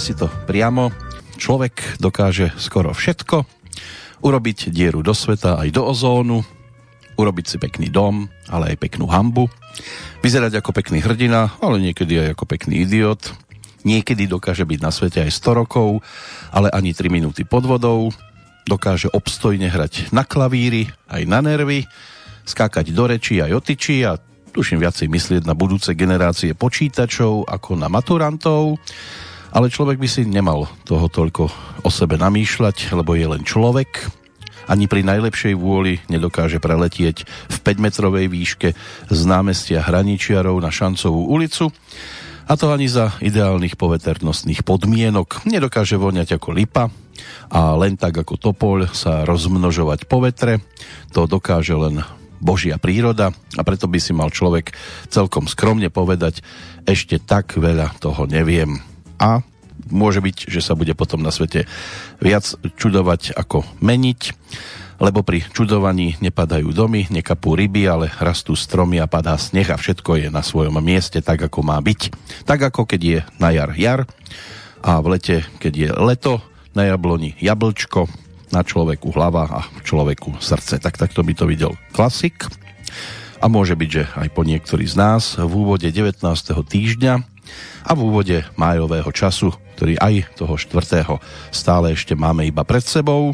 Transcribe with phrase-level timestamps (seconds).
[0.00, 0.88] povedzme si to priamo,
[1.36, 3.44] človek dokáže skoro všetko,
[4.24, 6.40] urobiť dieru do sveta aj do ozónu,
[7.20, 9.52] urobiť si pekný dom, ale aj peknú hambu,
[10.24, 13.28] vyzerať ako pekný hrdina, ale niekedy aj ako pekný idiot,
[13.84, 16.00] niekedy dokáže byť na svete aj 100 rokov,
[16.48, 18.08] ale ani 3 minúty pod vodou,
[18.64, 21.84] dokáže obstojne hrať na klavíri, aj na nervy,
[22.48, 24.16] skákať do rečí aj otyčí a
[24.56, 28.80] tuším viacej myslieť na budúce generácie počítačov ako na maturantov,
[29.50, 31.50] ale človek by si nemal toho toľko
[31.82, 34.10] o sebe namýšľať, lebo je len človek,
[34.70, 38.68] ani pri najlepšej vôli nedokáže preletieť v 5-metrovej výške
[39.10, 41.74] z námestia Hraničiarov na Šancovú ulicu,
[42.50, 45.46] a to ani za ideálnych poveternostných podmienok.
[45.46, 46.90] Nedokáže voňať ako lipa
[47.46, 50.58] a len tak ako topoľ sa rozmnožovať po vetre.
[51.14, 52.02] To dokáže len
[52.42, 54.74] Božia príroda a preto by si mal človek
[55.06, 56.42] celkom skromne povedať,
[56.90, 58.89] ešte tak veľa toho neviem.
[59.20, 59.44] A
[59.92, 61.68] môže byť, že sa bude potom na svete
[62.18, 62.48] viac
[62.80, 64.20] čudovať ako meniť,
[65.00, 70.20] lebo pri čudovaní nepadajú domy, nekapú ryby, ale rastú stromy a padá sneh a všetko
[70.20, 72.12] je na svojom mieste tak, ako má byť.
[72.44, 74.00] Tak ako keď je na jar jar
[74.84, 76.34] a v lete, keď je leto,
[76.70, 78.06] na jabloni jablčko,
[78.54, 80.78] na človeku hlava a človeku srdce.
[80.78, 82.46] Tak takto by to videl klasik.
[83.40, 86.20] A môže byť, že aj po niektorí z nás v úvode 19.
[86.44, 87.14] týždňa
[87.84, 91.08] a v úvode májového času, ktorý aj toho 4.
[91.50, 93.32] stále ešte máme iba pred sebou.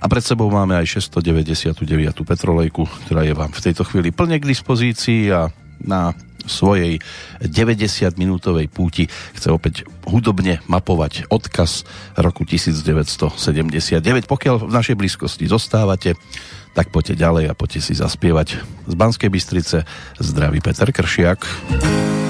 [0.00, 1.84] A pred sebou máme aj 699.
[2.24, 6.16] petrolejku, ktorá je vám v tejto chvíli plne k dispozícii a na
[6.48, 7.00] svojej
[7.44, 11.84] 90-minútovej púti chce opäť hudobne mapovať odkaz
[12.16, 14.00] roku 1979.
[14.24, 16.16] Pokiaľ v našej blízkosti zostávate,
[16.72, 19.84] tak poďte ďalej a poďte si zaspievať z Banskej Bystrice.
[20.16, 22.29] Zdraví Peter Kršiak.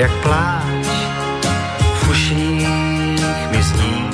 [0.00, 0.86] Jak pláč
[1.94, 4.10] v uších mi zní.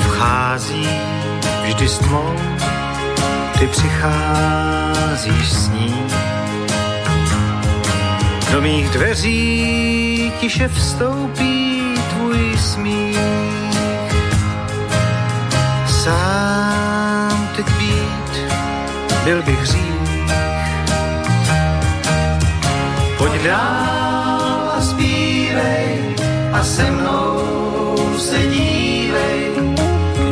[0.00, 0.88] Vchází
[1.62, 2.34] vždy s tmou,
[3.58, 5.94] ty přicházíš s ní.
[8.52, 13.18] Do mých dveří tiše vstoupí tvůj smích.
[15.86, 18.52] Sám teď být,
[19.24, 19.97] byl bych říct,
[23.44, 26.14] dál a zpívej
[26.52, 27.38] a se mnou
[28.18, 29.52] se dívej,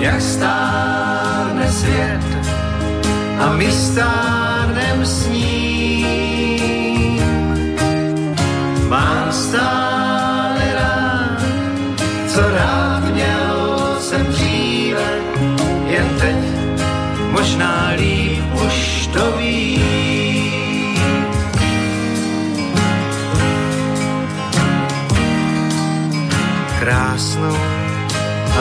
[0.01, 2.21] jak stárne svět
[3.39, 5.46] a my stárnem s ním.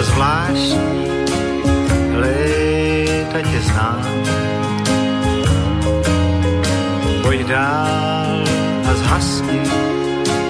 [0.06, 1.08] A zvláštní,
[2.14, 4.06] léta tě znám.
[7.22, 8.44] Pojď dál
[8.90, 9.62] a zhasni,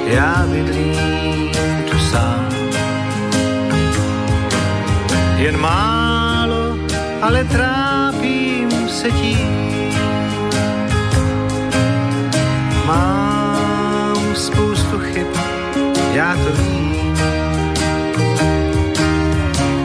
[0.05, 1.51] já bydlím
[1.91, 2.49] tu sám.
[5.38, 6.77] Jen málo,
[7.22, 9.91] ale trápím se tím.
[12.85, 15.27] Mám spoustu chyb,
[16.13, 16.94] já to vím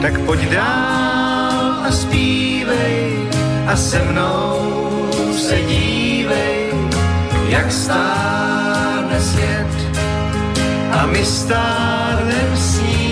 [0.01, 3.29] tak pojď dál a zpívej
[3.67, 4.57] a se mnou
[5.37, 6.73] se dívej,
[7.47, 9.67] jak stárne svět
[10.91, 13.11] a my stárnem s ním.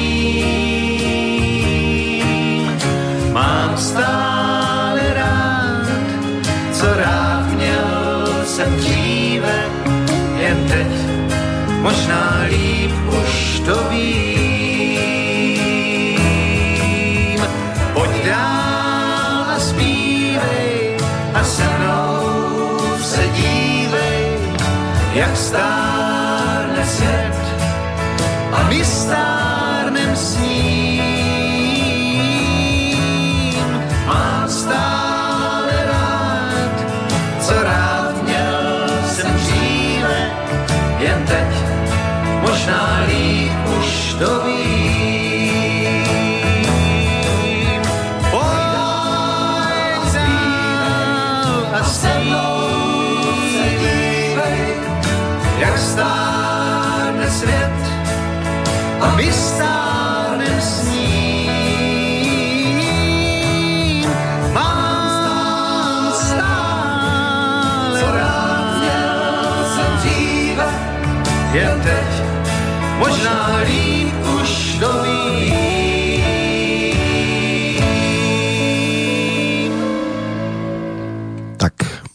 [3.34, 5.88] Mám stále rád,
[6.72, 9.66] co rád měl jsem dříve,
[10.38, 10.88] jen teď
[11.82, 14.59] možná líp už to vím.
[25.20, 27.36] Jak stárne svět
[28.52, 31.04] a my stárnem s ním.
[34.08, 36.86] Mám stále rád,
[37.40, 40.32] co rád měl jsem dříve,
[41.00, 41.48] jen teď
[42.42, 44.49] možná líp už to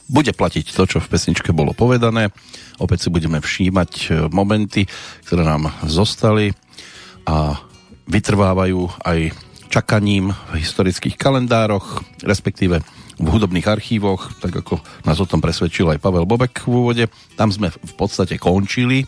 [0.09, 2.29] bude platiť to, čo v pesničke bolo povedané.
[2.77, 4.85] Opäť si budeme všímať e, momenty,
[5.25, 6.53] ktoré nám zostali
[7.25, 7.57] a
[8.05, 9.33] vytrvávajú aj
[9.73, 12.85] čakaním v historických kalendároch, respektíve
[13.15, 17.05] v hudobných archívoch, tak ako nás o tom presvedčil aj Pavel Bobek v úvode.
[17.39, 19.07] Tam sme v podstate končili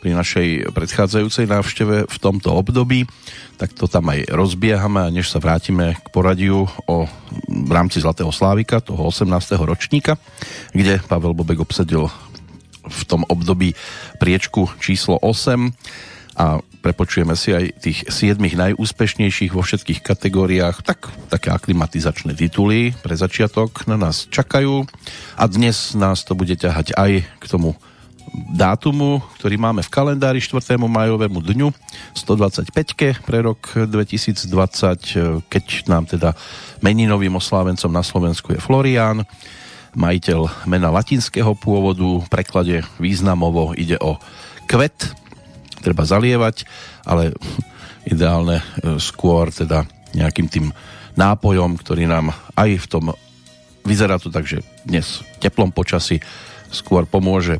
[0.00, 3.04] pri našej predchádzajúcej návšteve v tomto období,
[3.60, 7.04] tak to tam aj rozbiehame a než sa vrátime k poradiu o,
[7.46, 9.28] v rámci Zlatého Slávika, toho 18.
[9.60, 10.16] ročníka,
[10.72, 12.08] kde Pavel Bobek obsadil
[12.80, 13.76] v tom období
[14.16, 15.68] priečku číslo 8
[16.40, 23.12] a prepočujeme si aj tých 7 najúspešnejších vo všetkých kategóriách, tak také aklimatizačné tituly pre
[23.12, 24.88] začiatok na nás čakajú
[25.36, 27.76] a dnes nás to bude ťahať aj k tomu
[28.32, 30.78] dátumu, ktorý máme v kalendári 4.
[30.78, 31.68] majovému dňu
[32.14, 36.34] 125 pre rok 2020, keď nám teda
[36.82, 39.26] meninovým oslávencom na Slovensku je Florián,
[39.98, 44.18] majiteľ mena latinského pôvodu, v preklade významovo ide o
[44.70, 45.10] kvet,
[45.82, 46.62] treba zalievať,
[47.02, 47.34] ale
[48.06, 48.64] ideálne e,
[49.02, 49.82] skôr teda
[50.14, 50.66] nejakým tým
[51.18, 53.04] nápojom, ktorý nám aj v tom
[53.84, 56.20] vyzerá to tak, že dnes teplom počasí
[56.70, 57.58] skôr pomôže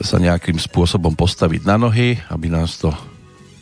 [0.00, 2.88] sa nejakým spôsobom postaviť na nohy, aby nás to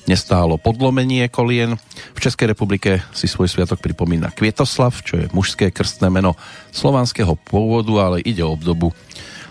[0.06, 1.78] nestálo podlomenie kolien.
[2.14, 6.34] V Českej republike si svoj sviatok pripomína Kvietoslav, čo je mužské krstné meno
[6.74, 8.94] slovanského pôvodu, ale ide o obdobu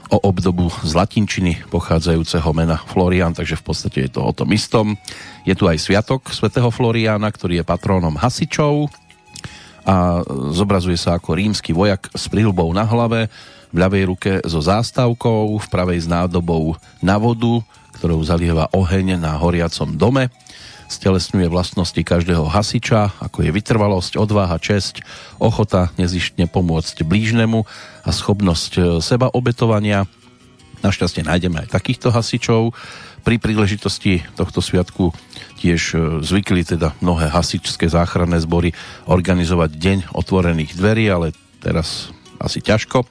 [0.10, 4.98] o obdobu z latinčiny pochádzajúceho mena Florian, takže v podstate je to o tom istom.
[5.46, 8.90] Je tu aj sviatok svätého Floriana, ktorý je patrónom hasičov
[9.86, 13.30] a zobrazuje sa ako rímsky vojak s prilbou na hlave,
[13.69, 17.62] v ľavej ruke so zástavkou, v pravej s nádobou na vodu,
[18.00, 20.33] ktorou zalieva oheň na horiacom dome.
[20.89, 25.06] Stelesňuje vlastnosti každého hasiča, ako je vytrvalosť, odvaha, česť,
[25.38, 27.62] ochota nezištne pomôcť blížnemu
[28.01, 30.10] a schopnosť e, seba obetovania.
[30.81, 32.74] Našťastie nájdeme aj takýchto hasičov.
[33.21, 35.13] Pri príležitosti tohto sviatku
[35.62, 38.74] tiež e, zvykli teda mnohé hasičské záchranné zbory
[39.06, 42.10] organizovať deň otvorených dverí, ale teraz
[42.42, 43.06] asi ťažko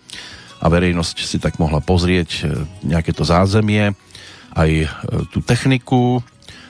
[0.59, 2.43] a verejnosť si tak mohla pozrieť e,
[2.83, 3.95] nejaké to zázemie,
[4.55, 4.87] aj e,
[5.31, 6.19] tú techniku.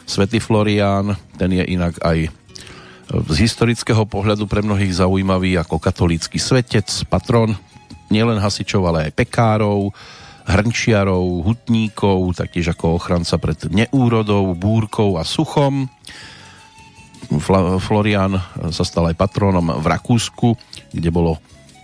[0.09, 2.31] Svetý Florián, ten je inak aj e,
[3.33, 7.57] z historického pohľadu pre mnohých zaujímavý ako katolícky svetec, patron
[8.13, 9.93] nielen hasičov, ale aj pekárov,
[10.49, 15.93] hrnčiarov, hutníkov, taktiež ako ochranca pred neúrodou, búrkou a suchom.
[17.85, 18.41] Florian
[18.73, 20.57] sa stal aj patrónom v Rakúsku,
[20.97, 21.37] kde bolo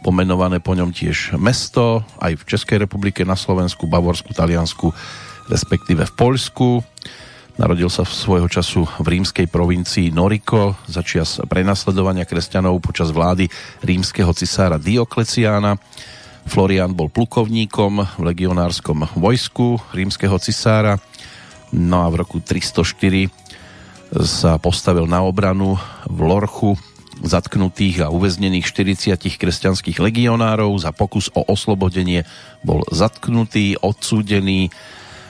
[0.04, 4.92] pomenované po ňom tiež mesto, aj v Českej republike, na Slovensku, Bavorsku, Taliansku,
[5.48, 6.84] respektíve v Poľsku.
[7.56, 13.48] Narodil sa v svojho času v rímskej provincii Noriko za čias prenasledovania kresťanov počas vlády
[13.80, 15.80] rímskeho cisára Diokleciána.
[16.44, 21.00] Florian bol plukovníkom v legionárskom vojsku rímskeho cisára.
[21.72, 23.32] No a v roku 304
[24.20, 26.76] sa postavil na obranu v Lorchu
[27.22, 30.74] zatknutých a uväznených 40 kresťanských legionárov.
[30.80, 32.26] Za pokus o oslobodenie
[32.66, 34.72] bol zatknutý, odsúdený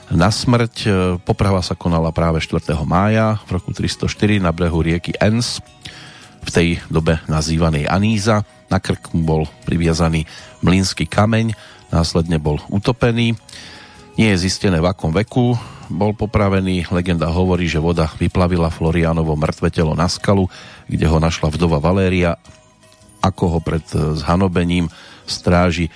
[0.09, 0.89] na smrť.
[1.21, 2.73] Poprava sa konala práve 4.
[2.87, 5.61] mája v roku 304 na brehu rieky Ens,
[6.45, 8.45] v tej dobe nazývanej Aníza.
[8.69, 10.25] Na krk mu bol priviazaný
[10.65, 11.53] mlínsky kameň,
[11.93, 13.37] následne bol utopený.
[14.15, 15.57] Nie je zistené v akom veku
[15.91, 16.89] bol popravený.
[16.89, 20.49] Legenda hovorí, že voda vyplavila Florianovo mŕtve telo na skalu,
[20.89, 22.37] kde ho našla vdova Valéria,
[23.21, 23.85] ako ho pred
[24.17, 24.89] zhanobením
[25.25, 25.89] stráži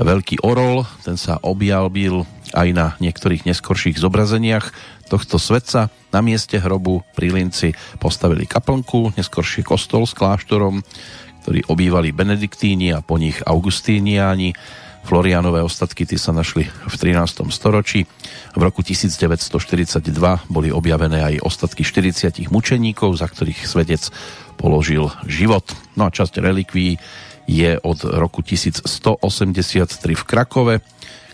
[0.00, 0.88] veľký orol.
[1.04, 2.24] Ten sa objavil
[2.56, 4.72] aj na niektorých neskorších zobrazeniach
[5.10, 5.92] tohto svetca.
[6.10, 10.82] Na mieste hrobu pri Linci postavili kaplnku, neskoršie kostol s kláštorom,
[11.44, 14.54] ktorý obývali benediktíni a po nich augustíniáni
[15.04, 17.48] Florianové ostatky ty sa našli v 13.
[17.50, 18.06] storočí.
[18.54, 20.00] V roku 1942
[20.46, 24.12] boli objavené aj ostatky 40 mučeníkov, za ktorých svedec
[24.60, 25.64] položil život.
[25.96, 27.00] No a časť relikví
[27.50, 29.26] je od roku 1183
[30.14, 30.74] v Krakove,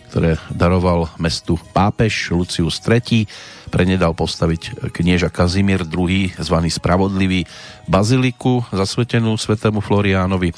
[0.08, 3.28] ktoré daroval mestu pápež Lucius III.
[3.68, 7.44] Prenedal postaviť knieža Kazimír II, zvaný Spravodlivý,
[7.86, 10.52] baziliku zasvetenú svetému Floriánovi.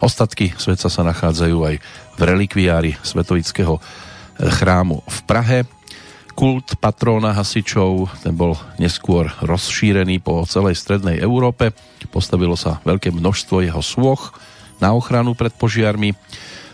[0.00, 1.74] Ostatky svetca sa nachádzajú aj
[2.14, 3.82] v relikviári svetovického eh,
[4.48, 5.58] chrámu v Prahe.
[6.34, 11.70] Kult patróna hasičov, ten bol neskôr rozšírený po celej strednej Európe.
[12.10, 14.34] Postavilo sa veľké množstvo jeho svoch
[14.82, 16.10] na ochranu pred požiarmi.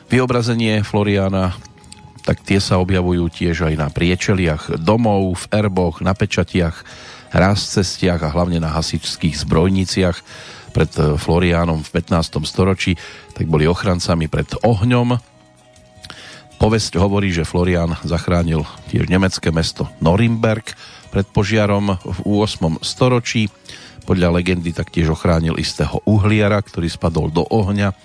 [0.08, 1.52] Vyobrazenie Floriana
[2.24, 6.84] tak tie sa objavujú tiež aj na priečeliach domov, v erboch, na pečatiach,
[7.32, 10.16] cestiach a hlavne na hasičských zbrojniciach
[10.74, 12.42] pred eh, Floriánom v 15.
[12.46, 12.94] storočí,
[13.34, 15.30] tak boli ochrancami pred ohňom
[16.60, 20.76] Povesť hovorí, že Florian zachránil tiež nemecké mesto Norimberg
[21.08, 22.84] pred požiarom v 8.
[22.84, 23.48] storočí.
[24.04, 27.96] Podľa legendy taktiež ochránil istého uhliara, ktorý spadol do ohňa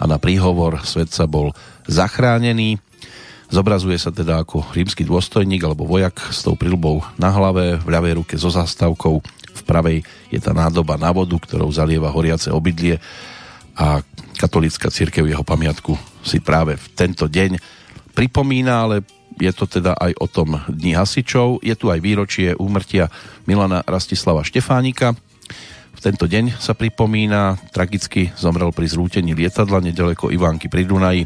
[0.00, 1.52] a na príhovor svetca bol
[1.84, 2.80] zachránený.
[3.48, 8.12] Zobrazuje sa teda ako rímsky dôstojník alebo vojak s tou prilbou na hlave, v ľavej
[8.20, 9.24] ruke so zastavkou,
[9.58, 13.00] v pravej je tá nádoba na vodu, ktorou zalieva horiace obydlie
[13.78, 14.04] a
[14.36, 17.56] katolická církev jeho pamiatku si práve v tento deň
[18.12, 18.96] pripomína, ale
[19.38, 21.62] je to teda aj o tom Dni hasičov.
[21.62, 23.06] Je tu aj výročie úmrtia
[23.46, 25.14] Milana Rastislava Štefánika.
[25.94, 31.22] V tento deň sa pripomína, tragicky zomrel pri zrútení lietadla nedaleko Ivánky pri Dunaji.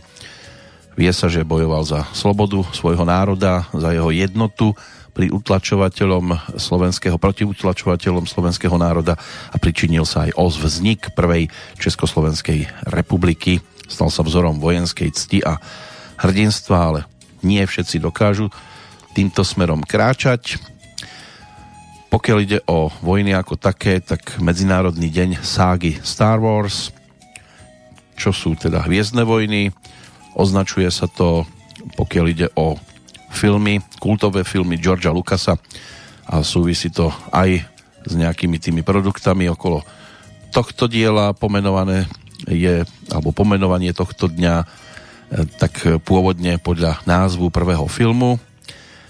[0.92, 4.76] Vie sa, že bojoval za slobodu svojho národa, za jeho jednotu
[5.12, 9.16] pri utlačovateľom slovenského, proti utlačovateľom slovenského národa
[9.52, 13.60] a pričinil sa aj o vznik prvej Československej republiky.
[13.88, 15.60] Stal sa vzorom vojenskej cti a
[16.20, 17.00] hrdinstva, ale
[17.44, 18.48] nie všetci dokážu
[19.12, 20.56] týmto smerom kráčať.
[22.08, 26.92] Pokiaľ ide o vojny ako také, tak Medzinárodný deň ságy Star Wars,
[28.16, 29.72] čo sú teda Hviezdne vojny,
[30.36, 31.44] označuje sa to,
[31.98, 32.78] pokiaľ ide o
[33.32, 35.56] filmy, kultové filmy Georgia Lucasa
[36.28, 37.64] a súvisí to aj
[38.02, 39.48] s nejakými tými produktami.
[39.50, 39.82] Okolo
[40.52, 42.06] tohto diela pomenované
[42.46, 44.66] je, alebo pomenovanie tohto dňa
[45.56, 48.36] tak pôvodne podľa názvu prvého filmu,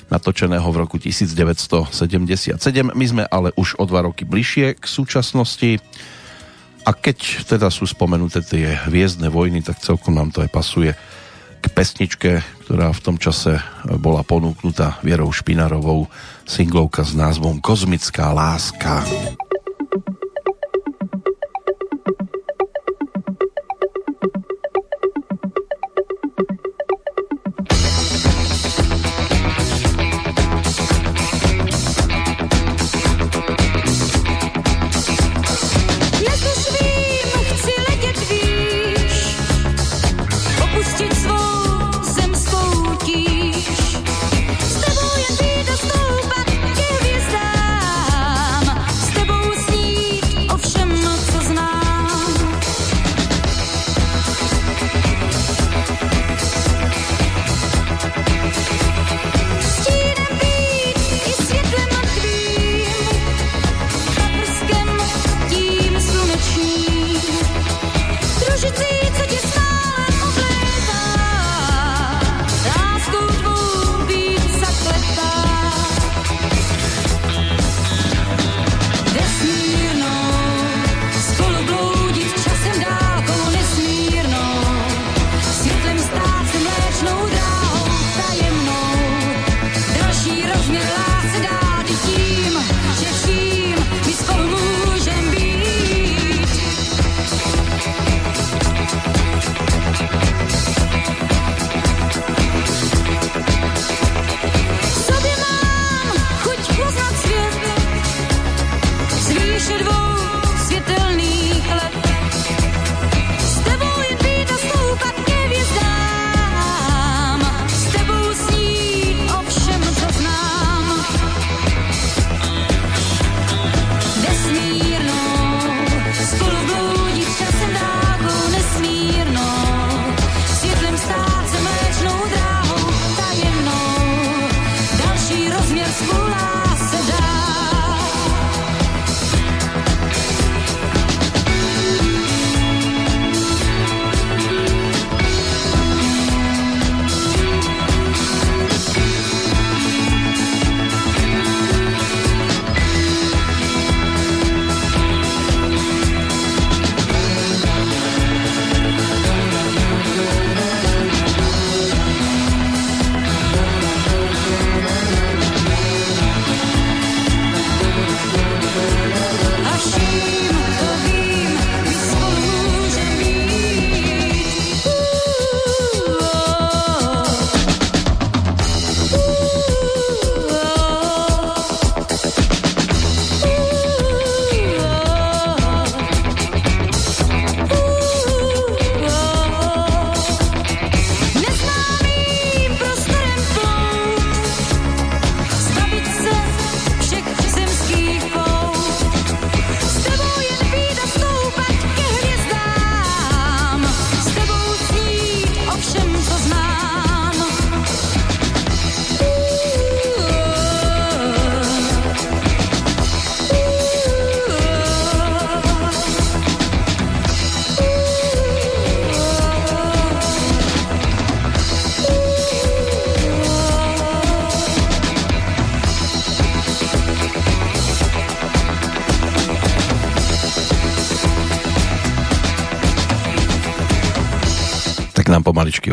[0.06, 2.54] natočeného v roku 1977.
[2.94, 5.82] My sme ale už o dva roky bližšie k súčasnosti.
[6.82, 10.92] A keď teda sú spomenuté tie hviezdne vojny, tak celkom nám to aj pasuje
[11.62, 12.30] k pesničke,
[12.66, 13.62] ktorá v tom čase
[14.02, 16.10] bola ponúknutá Vierou Špinarovou,
[16.42, 19.06] singlovka s názvom Kozmická láska.
[19.06, 19.41] S tebou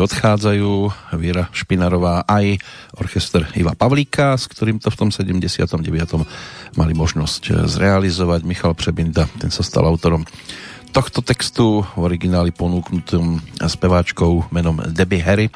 [0.00, 0.72] pomaličky odchádzajú
[1.20, 2.56] Viera Špinarová aj
[2.96, 5.76] orchester Iva Pavlíka, s ktorým to v tom 79.
[6.80, 8.40] mali možnosť zrealizovať.
[8.48, 10.24] Michal Přebinda, ten sa stal autorom
[10.96, 15.46] tohto textu v origináli ponúknutým speváčkou menom Debbie Harry.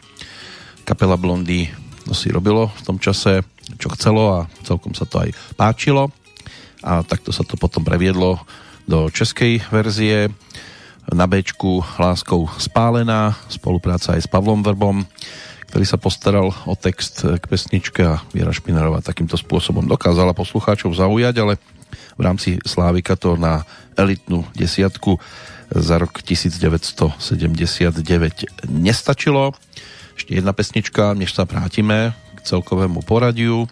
[0.85, 1.73] Kapela Blondy
[2.05, 3.41] to si robilo v tom čase,
[3.81, 6.13] čo chcelo a celkom sa to aj páčilo.
[6.85, 8.45] A takto sa to potom previedlo
[8.85, 10.29] do českej verzie
[11.13, 15.05] na Bčku Láskou spálená, spolupráca aj s Pavlom Vrbom,
[15.69, 21.35] ktorý sa postaral o text k pesničke a Viera Špinarová takýmto spôsobom dokázala poslucháčov zaujať,
[21.43, 21.59] ale
[22.15, 23.67] v rámci Slávika to na
[23.99, 25.19] elitnú desiatku
[25.75, 27.19] za rok 1979
[28.71, 29.51] nestačilo.
[30.15, 33.67] Ešte jedna pesnička, než sa vrátime k celkovému poradiu,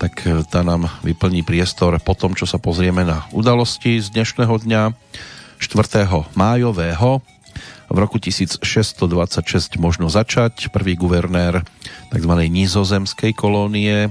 [0.00, 4.82] tak tá nám vyplní priestor po tom, čo sa pozrieme na udalosti z dnešného dňa.
[5.62, 6.10] 4.
[6.34, 7.22] májového
[7.86, 10.74] v roku 1626 možno začať.
[10.74, 11.62] Prvý guvernér
[12.10, 12.32] tzv.
[12.50, 14.10] nízozemskej kolónie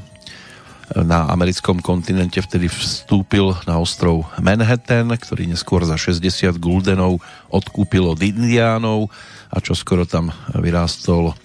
[0.95, 7.19] na americkom kontinente vtedy vstúpil na ostrov Manhattan, ktorý neskôr za 60 guldenov
[7.51, 9.11] odkúpil od indiánov
[9.51, 11.35] a čo skoro tam vyrástol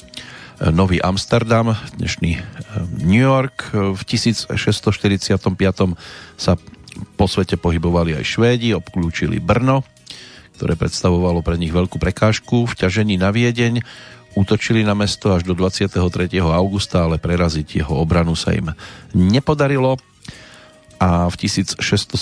[0.71, 2.39] Nový Amsterdam, dnešný
[3.03, 3.75] New York.
[3.75, 4.55] V 1645
[6.39, 6.53] sa
[7.19, 9.96] po svete pohybovali aj Švédi, obklúčili Brno
[10.57, 13.85] ktoré predstavovalo pre nich veľkú prekážku v ťažení na Viedeň.
[14.33, 16.01] Útočili na mesto až do 23.
[16.41, 18.73] augusta, ale preraziť jeho obranu sa im
[19.13, 20.01] nepodarilo.
[20.97, 22.17] A v 1675,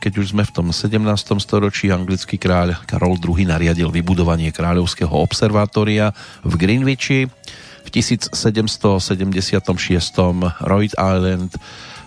[0.00, 0.96] keď už sme v tom 17.
[1.36, 7.28] storočí, anglický kráľ Karol II nariadil vybudovanie kráľovského observatória v Greenwichi.
[7.82, 8.72] V 1776.
[10.64, 11.52] Rhode Island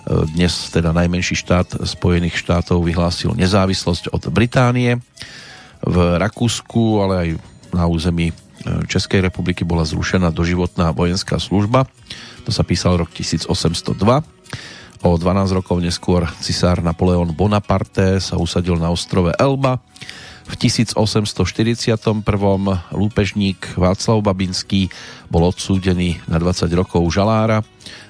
[0.05, 5.01] dnes teda najmenší štát Spojených štátov vyhlásil nezávislosť od Británie.
[5.81, 7.29] V Rakúsku, ale aj
[7.73, 8.33] na území e,
[8.85, 11.89] Českej republiky bola zrušená doživotná vojenská služba.
[12.45, 13.89] To sa písal rok 1802.
[15.05, 19.81] O 12 rokov neskôr cisár Napoleon Bonaparte sa usadil na ostrove Elba.
[20.45, 21.89] V 1841.
[22.93, 24.93] lúpežník Václav Babinský
[25.25, 27.65] bol odsúdený na 20 rokov žalára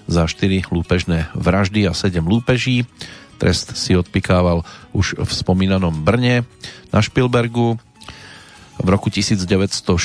[0.06, 2.84] za 4 lúpežné vraždy a 7 lúpeží.
[3.40, 6.44] Trest si odpikával už v spomínanom Brne
[6.92, 7.80] na Špilbergu.
[8.76, 9.96] V roku 1904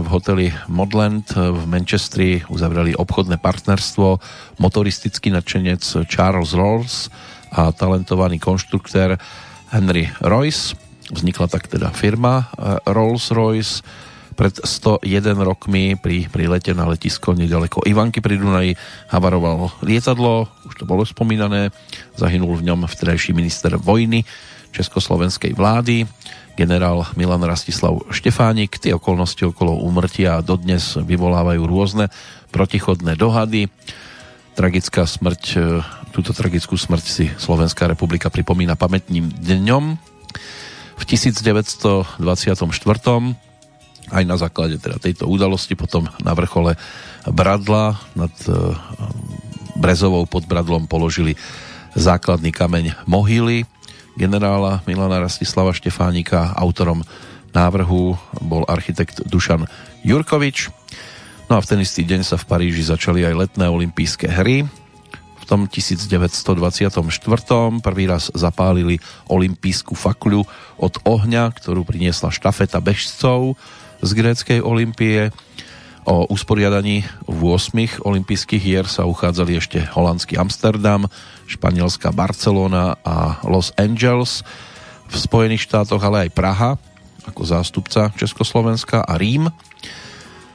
[0.00, 4.16] v hoteli Modland v Manchestri uzavreli obchodné partnerstvo
[4.56, 7.12] motoristický nadšenec Charles Rolls
[7.52, 9.20] a talentovaný konštruktér
[9.68, 10.89] Henry Royce.
[11.10, 13.82] Vznikla tak teda firma eh, Rolls-Royce
[14.38, 15.04] pred 101
[15.44, 18.72] rokmi pri, pri lete na letisko nedaleko Ivanky pri Dunaji
[19.12, 21.74] havarovalo lietadlo, už to bolo spomínané,
[22.16, 24.24] zahynul v ňom vtedajší minister vojny
[24.72, 26.06] československej vlády,
[26.54, 28.78] generál Milan Rastislav Štefánik.
[28.78, 32.08] Tie okolnosti okolo úmrtia dodnes vyvolávajú rôzne
[32.54, 33.66] protichodné dohady.
[34.54, 35.58] Tragická smrť, e,
[36.14, 39.84] túto tragickú smrť si Slovenská republika pripomína pamätným dňom.
[41.00, 42.20] V 1924
[44.10, 46.74] aj na základe teda tejto udalosti potom na vrchole
[47.30, 48.52] Bradla nad e,
[49.78, 51.38] Brezovou pod Bradlom položili
[51.94, 53.64] základný kameň mohyly
[54.18, 56.52] generála Milana Rastislava Štefánika.
[56.58, 57.06] Autorom
[57.56, 59.64] návrhu bol architekt Dušan
[60.04, 60.68] Jurkovič.
[61.50, 64.68] No a v ten istý deň sa v Paríži začali aj letné olympijské hry.
[65.50, 66.94] Tom 1924.
[67.82, 70.46] prvý raz zapálili olympijskú fakľu
[70.78, 73.58] od ohňa, ktorú priniesla štafeta bežcov
[73.98, 75.34] z gréckej olympie.
[76.06, 81.10] O usporiadaní v 8 olympijských hier sa uchádzali ešte holandský Amsterdam,
[81.50, 84.46] španielská Barcelona a Los Angeles
[85.10, 86.70] v Spojených štátoch, ale aj Praha
[87.26, 89.50] ako zástupca Československa a Rím.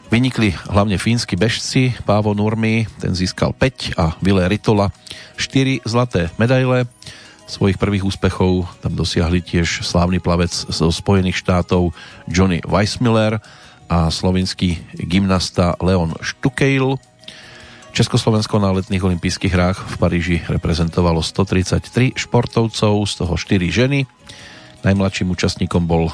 [0.06, 4.94] Vynikli hlavne fínsky bežci, Pávo Nurmi, ten získal 5 a Ville Ritola
[5.34, 6.86] 4 zlaté medaile.
[7.50, 11.94] Svojich prvých úspechov tam dosiahli tiež slávny plavec zo Spojených štátov
[12.30, 13.42] Johnny Weissmiller
[13.90, 17.02] a slovinský gymnasta Leon Štukejl.
[17.94, 24.06] Československo na letných olympijských hrách v Paríži reprezentovalo 133 športovcov, z toho 4 ženy.
[24.86, 26.14] Najmladším účastníkom bol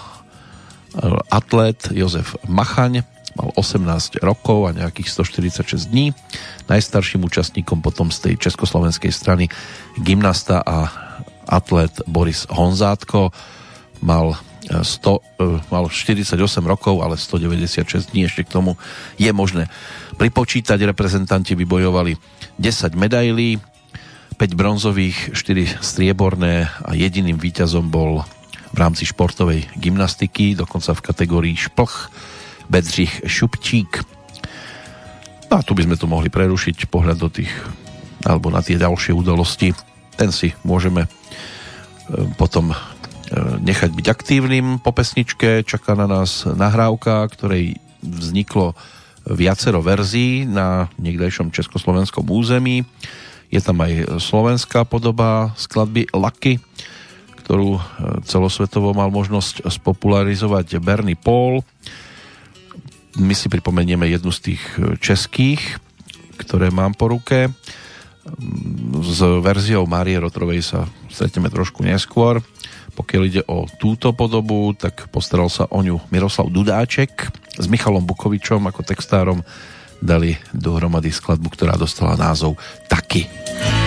[1.31, 3.03] atlét Jozef Machaň,
[3.35, 6.11] mal 18 rokov a nejakých 146 dní.
[6.67, 9.47] Najstarším účastníkom potom z tej československej strany
[9.99, 10.91] gymnasta a
[11.47, 13.31] atlét Boris Honzátko
[14.03, 14.35] mal
[14.69, 18.77] 100, e, mal 48 rokov, ale 196 dní ešte k tomu
[19.17, 19.67] je možné
[20.15, 20.79] pripočítať.
[20.85, 22.15] Reprezentanti vybojovali
[22.61, 23.57] 10 medailí,
[24.37, 28.23] 5 bronzových, 4 strieborné a jediným víťazom bol
[28.71, 32.07] v rámci športovej gymnastiky, dokonca v kategórii šplch,
[32.71, 33.99] Bedřich Šupčík.
[35.51, 37.51] No a tu by sme to mohli prerušiť, pohľad do tých,
[38.23, 39.75] alebo na tie ďalšie udalosti.
[40.15, 41.09] Ten si môžeme e,
[42.39, 42.75] potom e,
[43.59, 45.67] nechať byť aktívnym po pesničke.
[45.67, 48.71] Čaká na nás nahrávka, ktorej vzniklo
[49.27, 52.87] viacero verzií na niekdejšom československom území.
[53.51, 56.63] Je tam aj slovenská podoba skladby Lucky,
[57.43, 57.81] ktorú e,
[58.23, 61.67] celosvetovo mal možnosť spopularizovať Bernie Paul.
[63.19, 65.79] My si pripomenieme jednu z tých e, českých,
[66.39, 67.51] ktoré mám po ruke.
[69.01, 72.39] S verziou Márie Rotrovej sa stretneme trošku neskôr.
[72.93, 78.63] Pokiaľ ide o túto podobu, tak postaral sa o ňu Miroslav Dudáček s Michalom Bukovičom
[78.67, 79.39] ako textárom
[80.01, 82.57] dali dohromady skladbu, ktorá dostala názov
[82.89, 83.25] Taky.
[83.25, 83.80] Taky.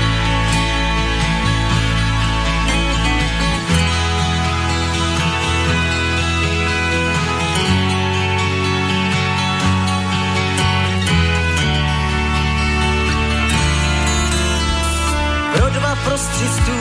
[16.35, 16.73] Prostřistů,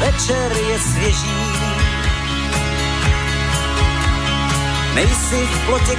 [0.00, 1.42] večer je svěží.
[4.94, 5.98] Nejsi v plotě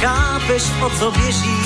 [0.00, 1.60] chápeš, o co běží.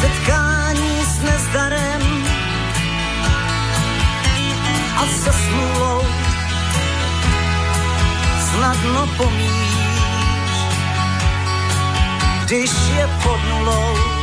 [0.00, 2.24] Setkání s nezdarem
[4.96, 6.02] a se smůlou
[8.50, 9.74] snadno pomíš,
[12.46, 14.19] když je pod nulou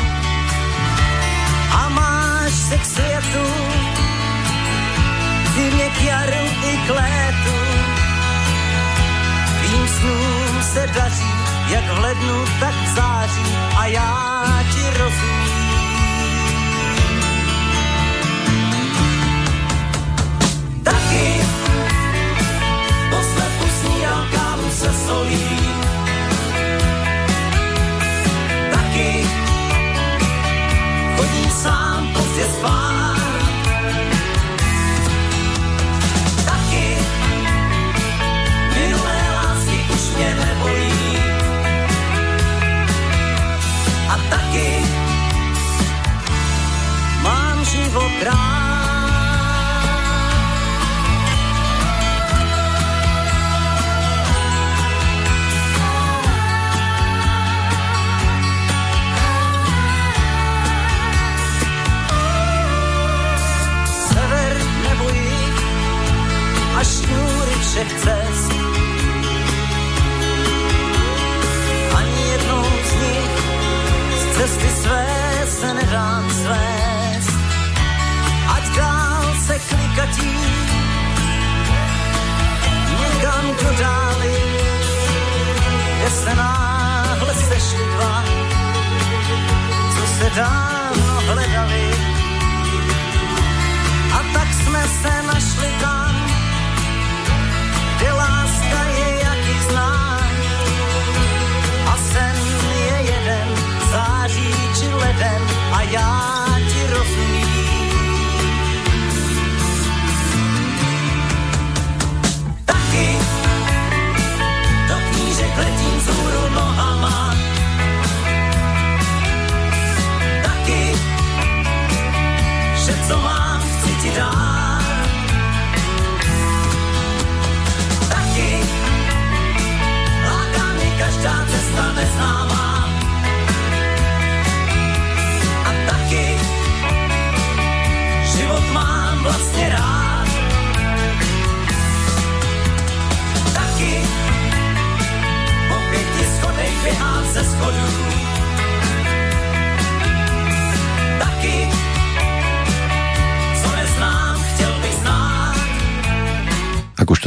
[1.71, 3.45] a máš se k světu,
[5.55, 7.57] zimě k jaru i k létu.
[9.59, 11.33] Tvým snům se daří,
[11.69, 15.57] jak v lednu, tak v září a já ti rozumím.
[20.83, 21.41] Taky
[23.09, 25.76] poslepu snídal kávu se solí,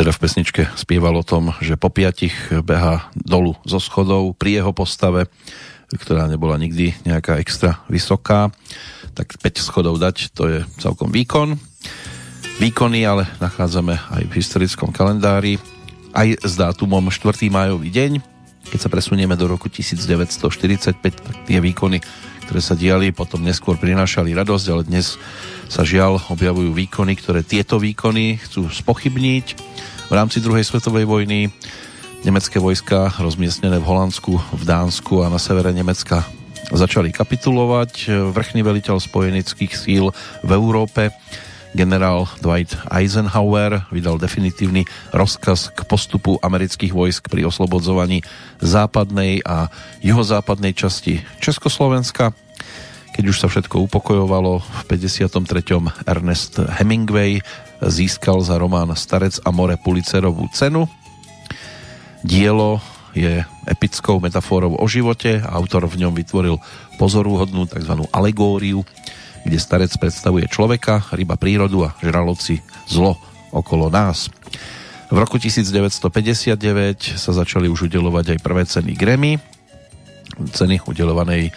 [0.00, 2.32] teda v pesničke spieval o tom, že po piatich
[2.64, 5.28] beha dolu zo schodov pri jeho postave,
[5.92, 8.48] ktorá nebola nikdy nejaká extra vysoká,
[9.12, 11.60] tak 5 schodov dať, to je celkom výkon.
[12.64, 15.60] Výkony ale nachádzame aj v historickom kalendári,
[16.16, 17.52] aj s dátumom 4.
[17.52, 18.12] májový deň.
[18.72, 22.00] Keď sa presunieme do roku 1945, tak tie výkony,
[22.48, 25.20] ktoré sa diali, potom neskôr prinášali radosť, ale dnes
[25.70, 29.46] sa žiaľ objavujú výkony, ktoré tieto výkony chcú spochybniť.
[30.10, 31.46] V rámci druhej svetovej vojny
[32.26, 36.26] nemecké vojska rozmiestnené v Holandsku, v Dánsku a na severe Nemecka
[36.74, 38.10] začali kapitulovať.
[38.34, 40.10] Vrchný veliteľ spojenických síl
[40.42, 41.14] v Európe
[41.70, 48.26] generál Dwight Eisenhower vydal definitívny rozkaz k postupu amerických vojsk pri oslobodzovaní
[48.58, 49.70] západnej a
[50.02, 52.34] juhozápadnej časti Československa.
[53.16, 56.06] Keď už sa všetko upokojovalo, v 53.
[56.06, 57.42] Ernest Hemingway
[57.82, 60.86] získal za román Starec a more Pulitzerovú cenu.
[62.22, 62.78] Dielo
[63.16, 66.62] je epickou metaforou o živote autor v ňom vytvoril
[67.00, 68.06] pozorúhodnú tzv.
[68.14, 68.86] alegóriu
[69.44, 73.16] kde starec predstavuje človeka, ryba prírodu a žraloci zlo
[73.50, 74.28] okolo nás.
[75.10, 79.42] V roku 1959 sa začali už udelovať aj prvé ceny Grammy,
[80.54, 81.50] ceny udelovanej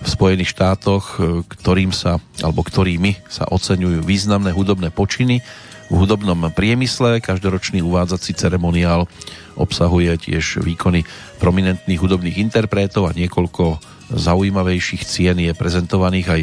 [0.00, 5.44] v Spojených štátoch, ktorým sa, alebo ktorými sa oceňujú významné hudobné počiny
[5.90, 7.20] v hudobnom priemysle.
[7.20, 9.04] Každoročný uvádzací ceremoniál
[9.60, 11.04] obsahuje tiež výkony
[11.42, 13.76] prominentných hudobných interpretov a niekoľko
[14.14, 16.40] zaujímavejších cien je prezentovaných aj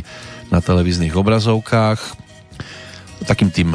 [0.54, 2.00] na televíznych obrazovkách.
[3.26, 3.74] Takým tým,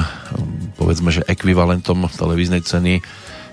[0.78, 3.02] povedzme, že ekvivalentom televíznej ceny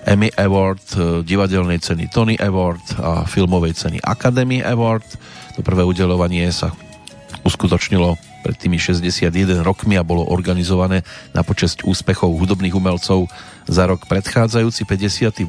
[0.08, 5.04] Emmy Award, e, divadelnej ceny Tony Award a filmovej ceny Academy Award.
[5.56, 6.72] To prvé udelovanie sa
[7.44, 11.04] uskutočnilo pred tými 61 rokmi a bolo organizované
[11.36, 13.28] na počesť úspechov hudobných umelcov
[13.68, 15.44] za rok predchádzajúci 58.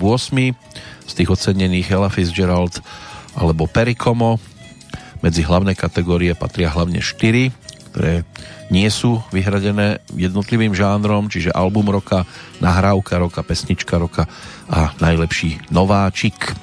[1.07, 2.83] Z tých ocenených Ella Fitzgerald
[3.35, 4.43] alebo Pericomo.
[5.23, 7.60] Medzi hlavné kategórie patria hlavne 4
[7.91, 8.23] ktoré
[8.71, 12.23] nie sú vyhradené jednotlivým žánrom, čiže album roka,
[12.63, 14.31] nahrávka roka, pesnička roka
[14.71, 16.35] a najlepší nováčik.
[16.39, 16.53] E,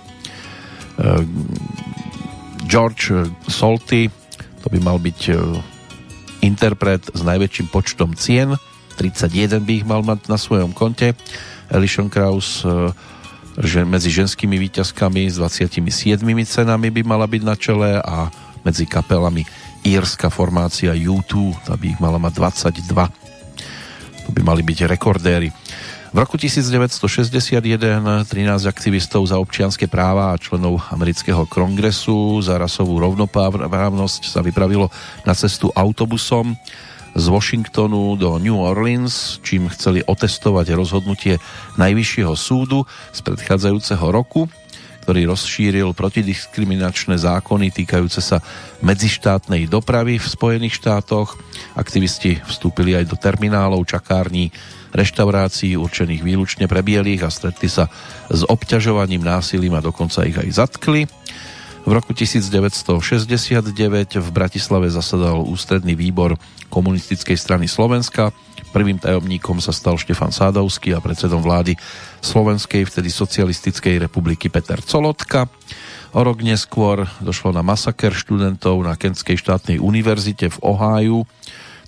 [2.65, 3.13] George
[3.45, 4.09] Solty,
[4.65, 5.37] to by mal byť e,
[6.49, 8.57] interpret s najväčším počtom cien,
[8.97, 11.15] 31 by ich mal mať na svojom konte.
[11.71, 12.91] Alison Krauss e,
[13.59, 15.83] že medzi ženskými výťazkami s 27
[16.47, 18.31] cenami by mala byť na čele a
[18.63, 19.43] medzi kapelami
[19.87, 22.95] írska formácia U2, tá by ich mala mať 22.
[24.27, 25.51] To by mali byť rekordéry.
[26.09, 27.61] V roku 1961
[28.25, 34.89] 13 aktivistov za občianske práva a členov amerického kongresu za rasovú rovnoprávnosť sa vypravilo
[35.29, 36.57] na cestu autobusom
[37.13, 41.37] z Washingtonu do New Orleans, čím chceli otestovať rozhodnutie
[41.77, 44.49] Najvyššieho súdu z predchádzajúceho roku
[45.09, 48.45] ktorý rozšíril protidiskriminačné zákony týkajúce sa
[48.85, 51.41] medzištátnej dopravy v Spojených štátoch.
[51.73, 54.53] Aktivisti vstúpili aj do terminálov, čakární,
[54.93, 57.89] reštaurácií určených výlučne pre bielých a stretli sa
[58.29, 61.09] s obťažovaním, násilím a dokonca ich aj zatkli.
[61.89, 63.73] V roku 1969
[64.21, 66.37] v Bratislave zasadal ústredný výbor
[66.69, 68.29] komunistickej strany Slovenska.
[68.77, 71.81] Prvým tajomníkom sa stal Štefan Sádovský a predsedom vlády
[72.21, 75.47] Slovenskej, vtedy Socialistickej republiky Peter Colotka.
[76.17, 81.19] O rok neskôr došlo na masaker študentov na Kentskej štátnej univerzite v Oháju.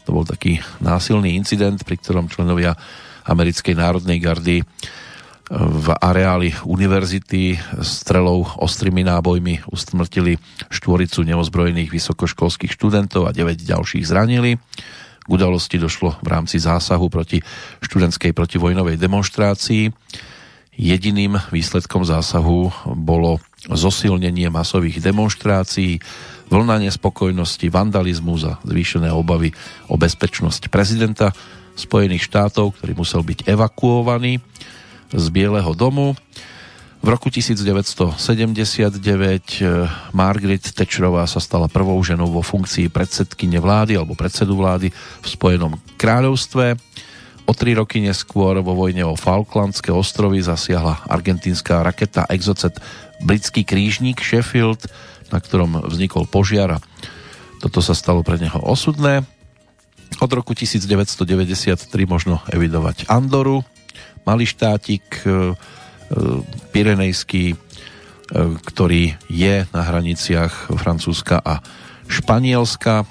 [0.05, 2.77] To bol taký násilný incident, pri ktorom členovia
[3.25, 4.61] americkej národnej gardy
[5.51, 10.39] v areáli univerzity strelou ostrými nábojmi usmrtili
[10.71, 14.63] štvoricu neozbrojených vysokoškolských študentov a 9 ďalších zranili.
[15.31, 17.39] K udalosti došlo v rámci zásahu proti
[17.87, 19.95] študentskej protivojnovej demonstrácii.
[20.75, 23.39] Jediným výsledkom zásahu bolo
[23.71, 26.03] zosilnenie masových demonstrácií,
[26.51, 29.55] vlna nespokojnosti, vandalizmus a zvýšené obavy
[29.87, 31.31] o bezpečnosť prezidenta
[31.79, 34.43] Spojených štátov, ktorý musel byť evakuovaný
[35.15, 36.19] z Bieleho domu.
[37.01, 44.13] V roku 1979 eh, Margaret Thatcherová sa stala prvou ženou vo funkcii predsedkyne vlády alebo
[44.13, 46.77] predsedu vlády v Spojenom kráľovstve.
[47.49, 52.77] O tri roky neskôr vo vojne o Falklandské ostrovy zasiahla argentínska raketa Exocet
[53.25, 54.85] britský krížnik Sheffield,
[55.33, 56.79] na ktorom vznikol požiar
[57.61, 59.23] toto sa stalo pre neho osudné.
[60.19, 63.63] Od roku 1993 možno evidovať Andoru,
[64.25, 65.55] malý štátik e, e,
[66.75, 67.57] Pirenejský, e,
[68.61, 71.63] ktorý je na hraniciach Francúzska a
[72.11, 73.07] Španielska.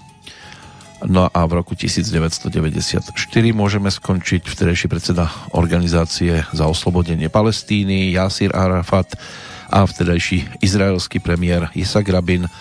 [1.07, 3.15] No a v roku 1994
[3.55, 9.15] môžeme skončiť vtedajší predseda organizácie za oslobodenie Palestíny Yasir Arafat
[9.71, 12.51] a vtedajší izraelský premiér Isaac Rabin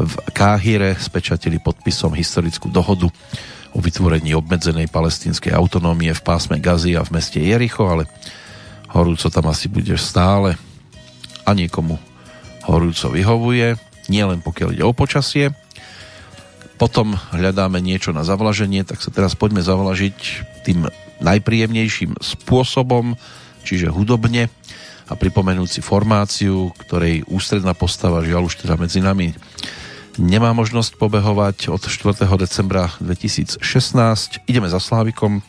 [0.00, 3.10] v Káhire spečatili podpisom historickú dohodu
[3.74, 8.08] o vytvorení obmedzenej palestínskej autonómie v pásme Gazy a v meste Jericho, ale
[8.94, 10.58] horúco tam asi bude stále
[11.46, 11.98] a niekomu
[12.66, 13.78] horúco vyhovuje,
[14.10, 15.54] nielen pokiaľ ide o počasie.
[16.80, 20.16] Potom hľadáme niečo na zavlaženie, tak sa teraz poďme zavlažiť
[20.64, 20.88] tým
[21.20, 23.14] najpríjemnejším spôsobom,
[23.66, 24.48] čiže hudobne
[25.10, 29.36] a pripomenúci formáciu, ktorej ústredná postava žiaľ už teda medzi nami
[30.20, 32.28] nemá možnosť pobehovať od 4.
[32.36, 33.64] decembra 2016.
[34.44, 35.40] Ideme za Slávikom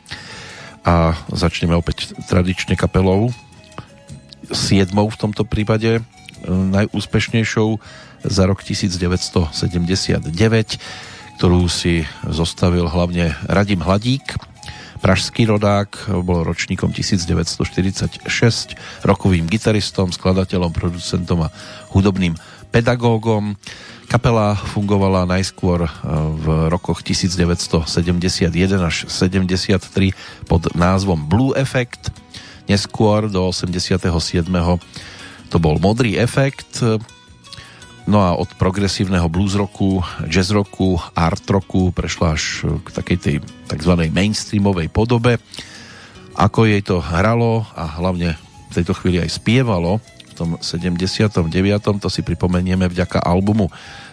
[0.82, 3.30] a začneme opäť tradične kapelou,
[4.52, 6.02] siedmou v tomto prípade,
[6.48, 7.78] najúspešnejšou
[8.26, 10.34] za rok 1979,
[11.38, 14.38] ktorú si zostavil hlavne Radim Hladík,
[15.02, 18.30] pražský rodák, bol ročníkom 1946,
[19.02, 21.54] rokovým gitaristom, skladateľom, producentom a
[21.90, 22.38] hudobným
[22.70, 23.58] pedagógom.
[24.12, 25.90] Kapela fungovala najskôr e,
[26.36, 28.52] v rokoch 1971
[28.84, 29.80] až 73
[30.52, 32.12] pod názvom Blue Effect,
[32.68, 34.12] neskôr do 87.
[35.48, 36.84] to bol Modrý efekt,
[38.10, 43.36] No a od progresívneho blues roku, jazz roku, art roku prešla až k takej tej
[43.70, 43.94] tzv.
[44.10, 45.38] mainstreamovej podobe.
[46.34, 48.36] Ako jej to hralo a hlavne
[48.68, 52.02] v tejto chvíli aj spievalo v tom 79.
[52.02, 53.70] to si pripomenieme vďaka albumu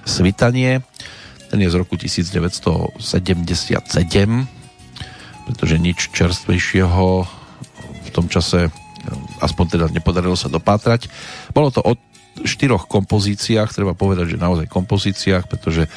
[0.09, 0.81] Svitanie.
[1.53, 2.97] Ten je z roku 1977,
[5.45, 7.07] pretože nič čerstvejšieho
[8.05, 8.73] v tom čase
[9.45, 11.13] aspoň teda nepodarilo sa dopátrať.
[11.53, 12.01] Bolo to od
[12.45, 15.91] štyroch kompozíciách, treba povedať, že naozaj kompozíciách, pretože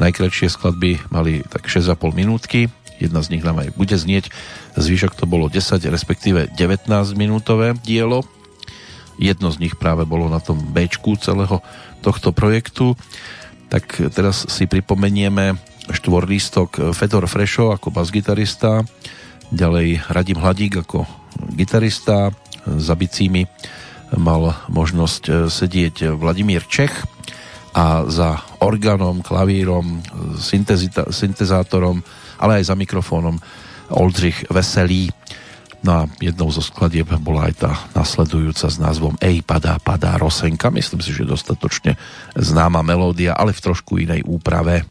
[0.00, 4.32] najkračšie skladby mali tak 6,5 minútky, jedna z nich nám aj bude znieť,
[4.78, 8.24] zvyšok to bolo 10, respektíve 19 minútové dielo,
[9.20, 10.88] jedno z nich práve bolo na tom B
[11.20, 11.60] celého
[12.00, 12.96] tohto projektu,
[13.72, 15.56] tak teraz si pripomenieme
[15.88, 18.84] štvorlístok Fedor Frešo ako basgitarista,
[19.48, 21.08] ďalej Radim Hladík ako
[21.56, 22.28] gitarista,
[22.68, 23.48] za bicími
[24.20, 26.92] mal možnosť e, sedieť Vladimír Čech
[27.72, 30.04] a za orgánom, klavírom,
[31.08, 32.04] syntezátorom,
[32.36, 33.40] ale aj za mikrofónom
[33.88, 35.08] Oldřich Veselý.
[35.82, 40.70] No a jednou zo skladieb bola aj tá nasledujúca s názvom Ej, padá, padá Rosenka.
[40.70, 41.98] Myslím si, že dostatočne
[42.38, 44.86] známa melódia, ale v trošku inej úprave.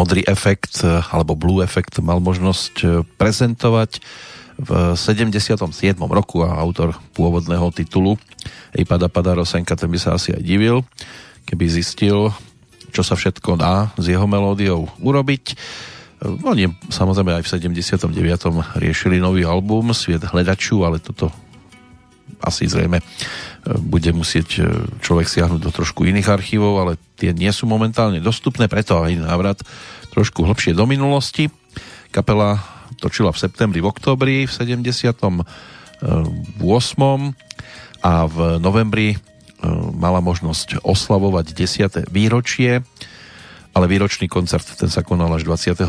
[0.00, 2.84] Modrý efekt e, alebo blue efekt mal možnosť e,
[3.20, 4.00] prezentovať
[4.60, 5.60] v 77.
[6.08, 8.20] roku a autor pôvodného titulu
[8.76, 10.86] Ej pada pada Rosenka, ten by sa asi aj divil,
[11.48, 12.30] keby zistil,
[12.94, 15.44] čo sa všetko dá s jeho melódiou urobiť.
[15.52, 15.54] E,
[16.46, 18.14] oni samozrejme aj v 79.
[18.78, 21.28] riešili nový album Sviet hledaču, ale toto
[22.40, 23.02] asi zrejme
[23.64, 24.60] bude musieť e,
[25.04, 29.58] človek siahnuť do trošku iných archívov, ale tie nie sú momentálne dostupné, preto aj návrat
[30.10, 31.52] trošku hlbšie do minulosti.
[32.08, 32.58] Kapela
[32.98, 34.96] točila v septembri, v oktobri v 78.
[38.00, 39.16] a v novembri e,
[39.92, 42.08] mala možnosť oslavovať 10.
[42.08, 42.80] výročie,
[43.76, 45.84] ale výročný koncert ten sa konal až 22.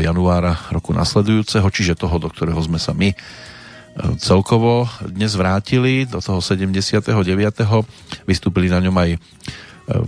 [0.00, 3.12] januára roku nasledujúceho, čiže toho, do ktorého sme sa my
[4.20, 7.00] celkovo dnes vrátili do toho 79.
[8.28, 9.18] Vystúpili na ňom aj e,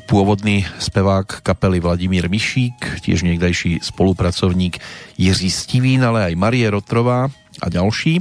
[0.04, 4.76] pôvodný spevák kapely Vladimír Mišík, tiež niekdajší spolupracovník
[5.16, 8.20] Jiří Stivín, ale aj Marie Rotrová a ďalší.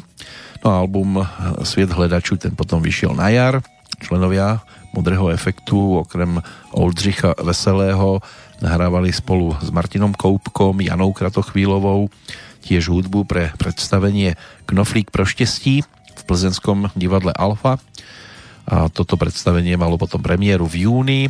[0.63, 1.21] No a album
[1.63, 3.61] Sviet hledaču ten potom vyšiel na jar.
[4.01, 4.63] Členovia
[4.95, 6.41] Modrého efektu okrem
[6.73, 8.21] Oldřicha Veselého
[8.61, 12.09] nahrávali spolu s Martinom Koupkom, Janou Kratochvílovou,
[12.67, 14.35] tiež hudbu pre predstavenie
[14.67, 17.79] Knoflík pro štestí v plzenskom divadle Alfa.
[18.67, 21.21] A toto predstavenie malo potom premiéru v júni.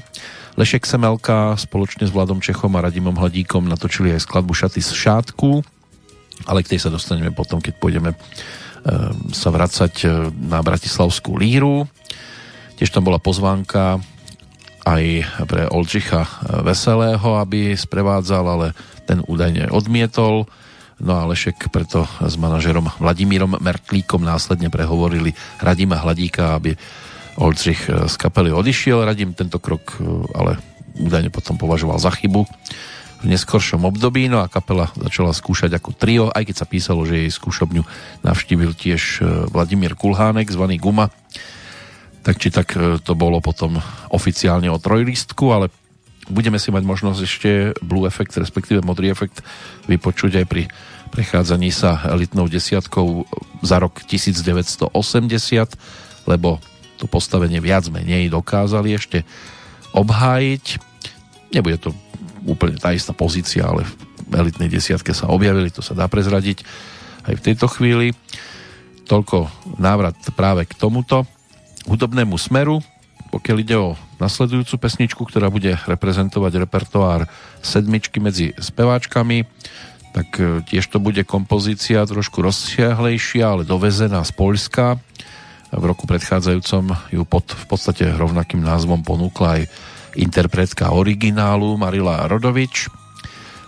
[0.58, 5.62] Lešek Semelka spoločne s Vladom Čechom a Radimom Hladíkom natočili aj skladbu Šaty z šátku,
[6.50, 8.18] ale k tej sa dostaneme potom, keď pôjdeme e,
[9.38, 11.86] sa vracať e, na Bratislavskú líru.
[12.82, 14.02] Tiež tam bola pozvánka
[14.82, 15.04] aj
[15.46, 16.26] pre Oldřicha
[16.66, 18.68] Veselého, aby sprevádzal, ale
[19.06, 20.50] ten údajne odmietol
[20.98, 26.74] No a Lešek preto s manažerom Vladimírom Mertlíkom následne prehovorili Radima Hladíka, aby
[27.38, 29.06] Oldřich z kapely odišiel.
[29.06, 30.58] Radim tento krok e, ale
[30.98, 32.50] údajne potom považoval za chybu
[33.22, 37.26] v neskoršom období, no a kapela začala skúšať ako trio, aj keď sa písalo, že
[37.26, 37.86] jej skúšobňu
[38.26, 41.14] navštívil tiež e, Vladimír Kulhánek, zvaný Guma.
[42.26, 43.78] Tak či tak e, to bolo potom
[44.10, 45.70] oficiálne o trojlistku, ale
[46.28, 49.44] budeme si mať možnosť ešte Blue Effect, respektíve Modrý efekt
[49.88, 50.64] vypočuť aj pri
[51.08, 53.24] prechádzaní sa elitnou desiatkou
[53.64, 54.92] za rok 1980,
[56.28, 56.60] lebo
[57.00, 59.24] to postavenie viac menej dokázali ešte
[59.96, 60.66] obhájiť.
[61.56, 61.90] Nebude to
[62.44, 63.88] úplne tá istá pozícia, ale
[64.28, 66.68] v elitnej desiatke sa objavili, to sa dá prezradiť
[67.28, 68.12] aj v tejto chvíli.
[69.08, 69.48] Toľko
[69.80, 71.24] návrat práve k tomuto
[71.88, 72.84] hudobnému smeru
[73.30, 77.30] pokiaľ ide o nasledujúcu pesničku, ktorá bude reprezentovať repertoár
[77.62, 79.46] sedmičky medzi speváčkami,
[80.16, 84.98] tak e, tiež to bude kompozícia trošku rozsiahlejšia, ale dovezená z Polska.
[85.70, 89.64] V roku predchádzajúcom ju pod v podstate rovnakým názvom ponúkla aj
[90.18, 92.90] interpretka originálu Marila Rodovič.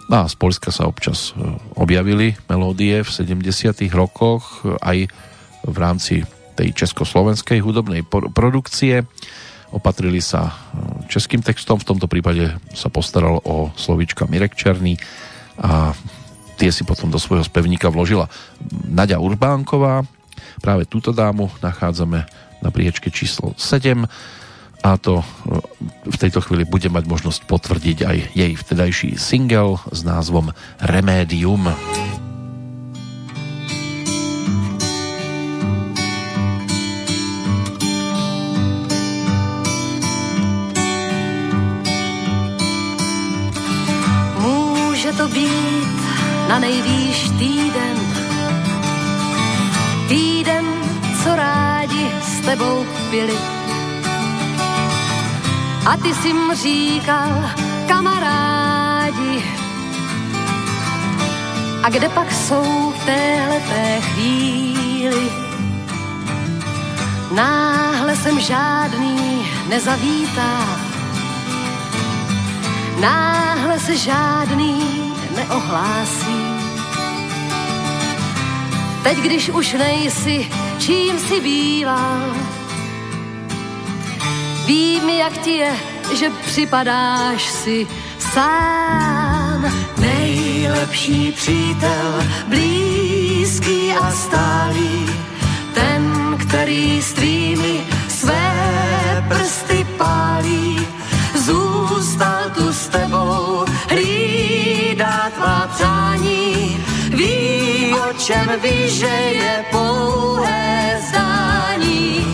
[0.10, 1.46] No a z Polska sa občas e,
[1.78, 3.86] objavili melódie v 70.
[3.94, 5.06] rokoch aj
[5.60, 6.26] v rámci
[6.58, 9.06] tej československej hudobnej produkcie
[9.74, 10.54] opatrili sa e,
[11.10, 14.98] českým textom, v tomto prípade sa postaral o slovíčka Mirek Černý
[15.60, 15.94] a
[16.60, 18.28] tie si potom do svojho spevníka vložila
[18.88, 20.04] Nadia Urbánková.
[20.60, 22.28] Práve túto dámu nachádzame
[22.60, 24.06] na priečke číslo 7
[24.80, 25.26] a to e,
[26.08, 31.68] v tejto chvíli bude mať možnosť potvrdiť aj jej vtedajší single s názvom Remedium.
[31.70, 32.29] Remedium
[46.50, 47.98] na nejvýš týden.
[50.08, 50.66] Týden,
[51.24, 53.38] co rádi s tebou pili.
[55.86, 57.50] A ty si mu říkal,
[57.88, 59.44] kamarádi,
[61.84, 65.30] a kde pak jsou v téhleté chvíli?
[67.32, 70.66] Náhle jsem žádný nezavítal,
[73.02, 75.09] náhle se žádný
[75.40, 76.40] neohlásí.
[79.04, 82.36] Teď, když už nejsi, čím si bílá,
[84.66, 85.72] vím, jak ti je,
[86.14, 87.88] že připadáš si
[88.34, 89.74] sám.
[89.98, 95.10] Nejlepší přítel, blízký a stálý,
[95.74, 98.54] ten, který s tvými své
[99.28, 100.88] prsty pálí,
[101.36, 103.66] zůstal tu s tebou,
[105.10, 106.78] hlídá tvá přání,
[107.10, 112.26] ví, o čem ví, že je pouhé zdání.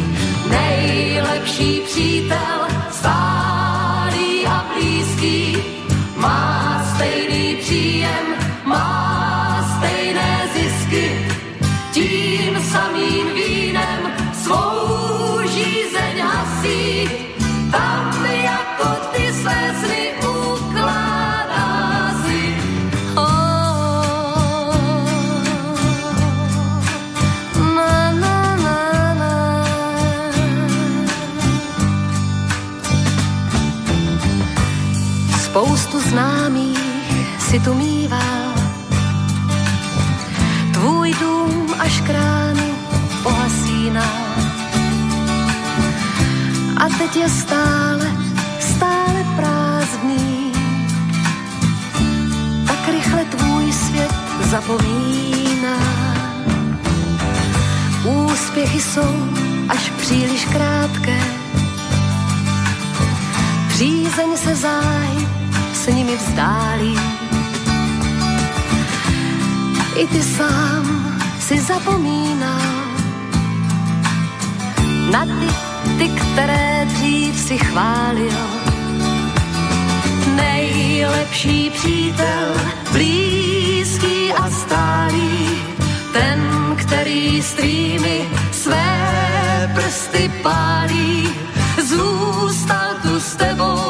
[0.50, 5.58] Nejlepší přítel, stálý a blízký,
[6.16, 8.26] má stejný příjem,
[8.66, 10.35] má stejné
[37.66, 38.54] tu mýval,
[40.74, 42.76] tvůj dům až kránu
[43.24, 44.06] pohasíná.
[46.78, 48.12] A teď je stále,
[48.60, 50.52] stále prázdný,
[52.68, 55.78] tak rychle tvůj svět zapomíná.
[58.04, 59.16] Úspěchy jsou
[59.70, 61.24] až příliš krátké,
[63.68, 65.28] přízeň se záj
[65.74, 67.25] s nimi vzdálí.
[69.96, 70.86] I ty sám
[71.40, 72.62] si zapomínal.
[75.12, 75.48] Na ty,
[75.98, 78.40] ty, které dřív si chválil.
[80.36, 82.48] Nejlepší přítel,
[82.92, 85.50] blízký a stálý,
[86.14, 86.42] ten,
[86.76, 91.30] který s tvými své prsty pálí,
[91.88, 93.85] zůstal tu s tebou,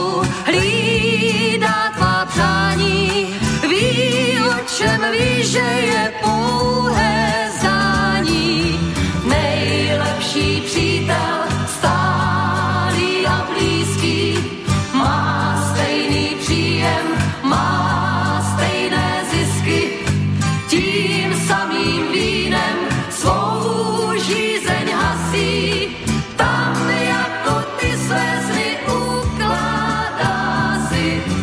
[31.06, 31.35] ukládá si.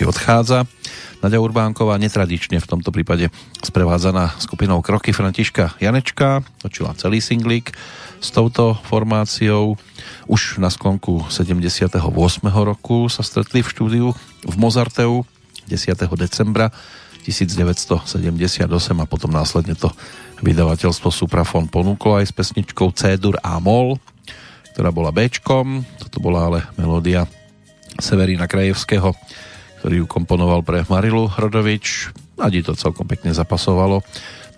[0.00, 0.64] Pomaličky odchádza.
[1.20, 3.28] Nadia Urbánková netradične v tomto prípade
[3.60, 7.76] sprevádzaná skupinou Kroky Františka Janečka, točila celý singlík
[8.16, 9.76] s touto formáciou.
[10.24, 12.00] Už na sklonku 78.
[12.48, 14.06] roku sa stretli v štúdiu
[14.40, 15.28] v Mozarteu
[15.68, 15.76] 10.
[16.16, 16.72] decembra
[17.28, 18.64] 1978
[18.96, 19.92] a potom následne to
[20.40, 24.00] vydavateľstvo Suprafon ponúklo aj s pesničkou C-dur a mol,
[24.72, 27.28] ktorá bola Bčkom, toto bola ale melódia
[28.00, 29.12] Severína Krajevského,
[29.80, 32.12] ktorý ju komponoval pre Marilu Hrodovič.
[32.36, 34.04] Adi to celkom pekne zapasovalo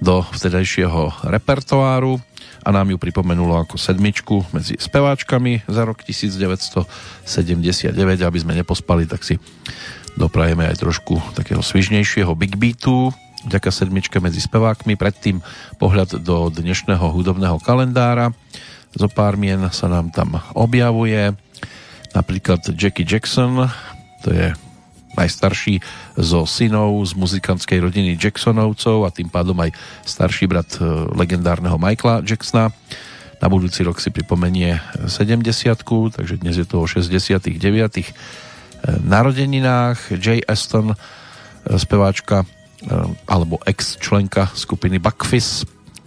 [0.02, 2.18] do vtedajšieho repertoáru
[2.66, 7.94] a nám ju pripomenulo ako sedmičku medzi speváčkami za rok 1979.
[8.22, 9.38] Aby sme nepospali, tak si
[10.18, 13.14] doprajeme aj trošku takého svižnejšieho big beatu
[13.46, 14.98] vďaka sedmičke medzi spevákmi.
[14.98, 15.38] Predtým
[15.78, 18.34] pohľad do dnešného hudobného kalendára.
[18.94, 21.34] Zo pár mien sa nám tam objavuje.
[22.12, 23.70] Napríklad Jackie Jackson,
[24.20, 24.52] to je
[25.16, 25.80] najstarší
[26.16, 29.70] zo synov z muzikantskej rodiny Jacksonovcov a tým pádom aj
[30.04, 32.72] starší brat e, legendárneho Michaela Jacksona.
[33.42, 34.78] Na budúci rok si pripomenie
[35.10, 35.42] 70
[36.14, 38.04] takže dnes je to o 69 e,
[39.02, 40.16] narodeninách.
[40.16, 40.96] Jay Aston, e,
[41.78, 42.44] speváčka
[43.30, 45.62] alebo ex-členka skupiny Buckfizz,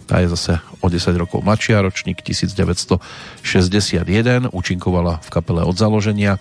[0.06, 6.38] tá je zase o 10 rokov mladšia, ročník 1961, účinkovala v kapele od založenia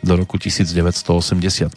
[0.00, 1.70] do roku 1985.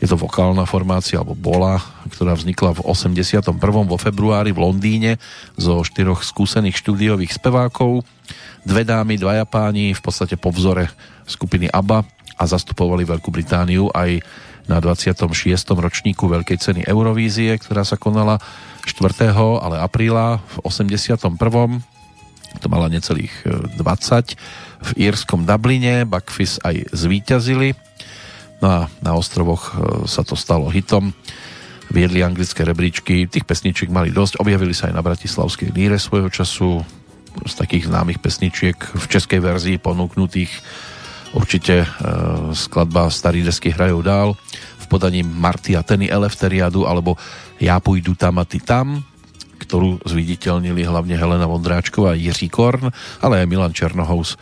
[0.00, 1.76] Je to vokálna formácia, alebo bola,
[2.08, 3.52] ktorá vznikla v 81.
[3.84, 5.20] vo februári v Londýne
[5.60, 8.00] zo štyroch skúsených štúdiových spevákov.
[8.64, 10.88] Dve dámy, dvaja páni, v podstate po vzore
[11.28, 12.00] skupiny ABBA
[12.40, 14.24] a zastupovali Veľkú Britániu aj
[14.64, 15.28] na 26.
[15.76, 18.40] ročníku Veľkej ceny Eurovízie, ktorá sa konala
[18.88, 19.36] 4.
[19.36, 21.36] ale apríla v 81.
[22.64, 24.34] To mala necelých 20 e,
[24.80, 27.76] v írskom Dubline, Buckfizz aj zvíťazili.
[28.60, 31.12] No a na ostrovoch e, sa to stalo hitom.
[31.90, 36.84] Viedli anglické rebríčky, tých pesničiek mali dosť, objavili sa aj na Bratislavskej líre svojho času,
[37.46, 40.50] z takých známych pesničiek v českej verzii ponúknutých
[41.30, 41.88] určite e,
[42.58, 44.34] skladba Starý desky hrajú dál
[44.82, 47.14] v podaní Marty a Teny Elefteriadu alebo
[47.62, 49.06] Ja půjdu tam a ty tam
[49.60, 52.88] ktorú zviditeľnili hlavne Helena Vondráčková a Jiří Korn,
[53.20, 54.40] ale aj Milan Černohous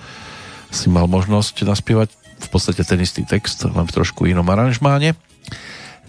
[0.69, 5.19] si mal možnosť naspievať v podstate ten istý text, len v trošku inom aranžmáne.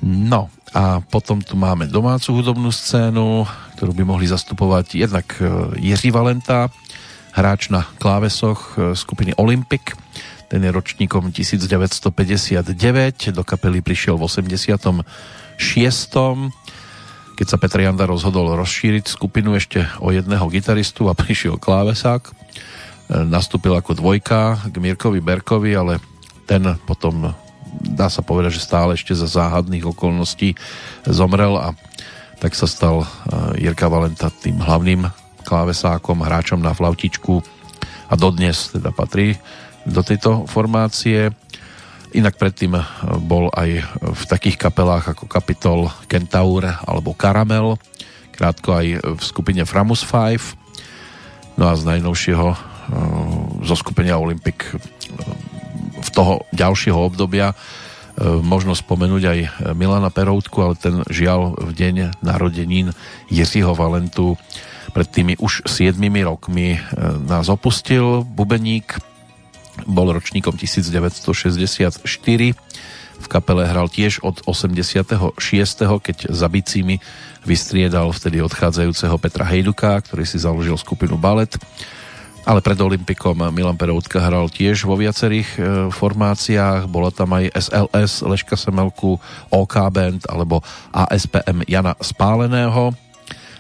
[0.06, 3.44] No a potom tu máme domácu hudobnú scénu,
[3.76, 6.70] ktorú by mohli zastupovať jednak e, Jiří Valenta,
[7.34, 9.98] hráč na klávesoch e, skupiny Olympic,
[10.50, 12.74] ten je ročníkom 1959,
[13.30, 15.06] do kapely prišiel v 86.
[17.38, 22.34] Keď sa Petr Janda rozhodol rozšíriť skupinu ešte o jedného gitaristu a prišiel klávesák,
[23.10, 25.98] nastúpil ako dvojka k Mirkovi Berkovi, ale
[26.46, 27.34] ten potom
[27.82, 30.58] dá sa povedať, že stále ešte za záhadných okolností
[31.06, 31.74] zomrel a
[32.40, 35.10] tak sa stal eh, Jirka Valenta tým hlavným
[35.46, 37.42] klávesákom, hráčom na flautičku
[38.10, 39.38] a dodnes teda patrí
[39.86, 41.34] do tejto formácie.
[42.14, 42.84] Inak predtým eh,
[43.22, 47.78] bol aj v takých kapelách ako Capitol, Kentaur alebo Caramel,
[48.34, 48.88] krátko aj
[49.18, 51.58] v skupine Framus 5.
[51.60, 52.69] No a z najnovšieho Eh,
[53.64, 54.78] zo skupenia Olympic eh,
[56.00, 57.58] v toho ďalšieho obdobia eh,
[58.40, 59.40] možno spomenúť aj
[59.76, 62.96] Milana Peroutku, ale ten žiaľ v deň narodenín
[63.30, 64.38] Jiřího Valentu
[64.90, 66.82] pred tými už 7 rokmi
[67.30, 68.26] nás opustil.
[68.26, 68.98] Bubeník
[69.86, 72.02] bol ročníkom 1964
[73.20, 75.36] v kapele hral tiež od 86.
[76.00, 77.04] keď za bicími
[77.44, 81.60] vystriedal vtedy odchádzajúceho Petra Hejduka, ktorý si založil skupinu Balet
[82.46, 85.60] ale pred Olympikom Milan Peroutka hral tiež vo viacerých e,
[85.92, 89.20] formáciách, bola tam aj SLS Leška Semelku,
[89.52, 92.96] OK Band alebo ASPM Jana Spáleného.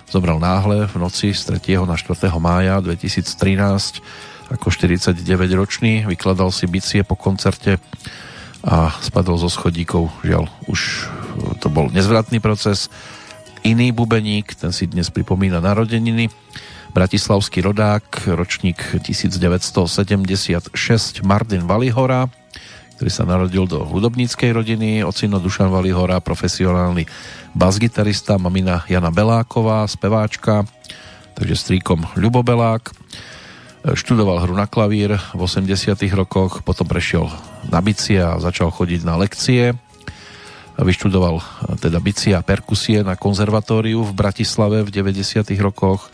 [0.09, 1.85] Zobral náhle v noci z 3.
[1.85, 2.31] na 4.
[2.41, 4.01] mája 2013
[4.49, 7.77] ako 49-ročný, vykladal si bicie po koncerte
[8.65, 10.09] a spadol zo schodíkov.
[10.25, 11.05] Žiaľ, už
[11.61, 12.89] to bol nezvratný proces.
[13.61, 16.33] Iný bubeník, ten si dnes pripomína narodeniny,
[16.89, 20.73] bratislavský rodák, ročník 1976,
[21.21, 22.27] Martin Valihora,
[22.97, 27.07] ktorý sa narodil do hudobníckej rodiny, ocino Dušan Valihora, profesionálny
[27.55, 30.67] basgitarista, mamina Jana Beláková, speváčka,
[31.37, 32.91] takže strýkom Ľubo Belák.
[33.95, 37.31] Študoval hru na klavír v 80 rokoch, potom prešiel
[37.71, 39.71] na bicie a začal chodiť na lekcie.
[40.75, 41.39] Vyštudoval
[41.79, 46.11] teda bicie a perkusie na konzervatóriu v Bratislave v 90 rokoch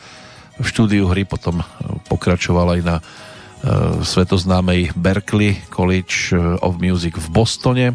[0.56, 1.66] v štúdiu hry potom e,
[2.08, 3.04] pokračoval aj na e,
[4.04, 7.88] svetoznámej Berkeley College e, of Music v Bostone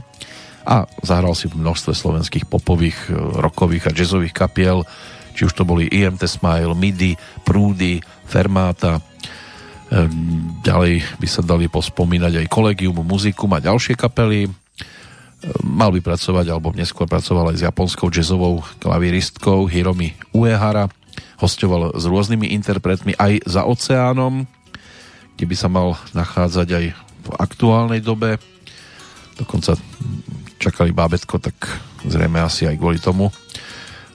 [0.69, 3.09] a zahral si v množstve slovenských popových,
[3.41, 4.85] rokových a jazzových kapiel,
[5.33, 7.97] či už to boli IMT Smile, MIDI, Prúdy,
[8.29, 9.01] Fermáta,
[10.63, 14.47] ďalej by sa dali pospomínať aj Collegium, Muzikum a ďalšie kapely.
[15.65, 20.87] Mal by pracovať, alebo neskôr pracoval aj s japonskou jazzovou klavíristkou Hiromi Uehara,
[21.41, 24.45] hostoval s rôznymi interpretmi aj za oceánom,
[25.35, 28.37] kde by sa mal nachádzať aj v aktuálnej dobe.
[29.41, 29.81] Dokonca
[30.61, 31.57] čakali bábetko, tak
[32.05, 33.33] zrejme asi aj kvôli tomu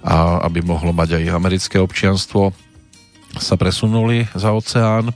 [0.05, 2.53] a aby mohlo mať aj americké občianstvo,
[3.41, 5.09] sa presunuli za oceán.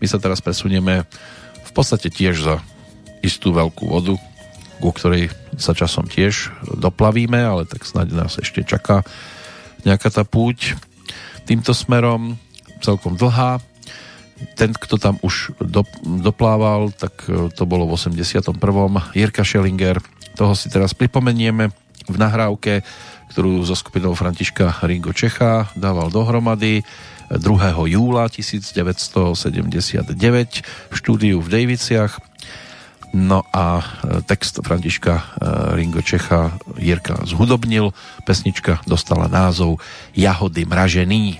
[0.00, 1.04] My sa teraz presunieme
[1.62, 2.56] v podstate tiež za
[3.20, 4.16] istú veľkú vodu,
[4.80, 5.30] ku ktorej
[5.60, 9.04] sa časom tiež doplavíme, ale tak snáď nás ešte čaká
[9.84, 10.74] nejaká tá púť
[11.44, 12.38] týmto smerom,
[12.82, 13.62] celkom dlhá.
[14.58, 18.58] Ten, kto tam už do, doplával, tak e, to bolo v 81.
[19.14, 20.02] Jirka Schellinger,
[20.34, 21.70] toho si teraz pripomenieme
[22.10, 22.82] v nahrávke,
[23.30, 26.82] ktorú so skupinou Františka Ringo Čecha dával dohromady
[27.32, 27.40] 2.
[27.88, 32.20] júla 1979 v štúdiu v Daviciach
[33.12, 35.22] No a e, text Františka e,
[35.76, 37.92] Ringo Čecha Jirka zhudobnil,
[38.24, 39.84] pesnička dostala názov
[40.16, 41.36] Jahody mražený.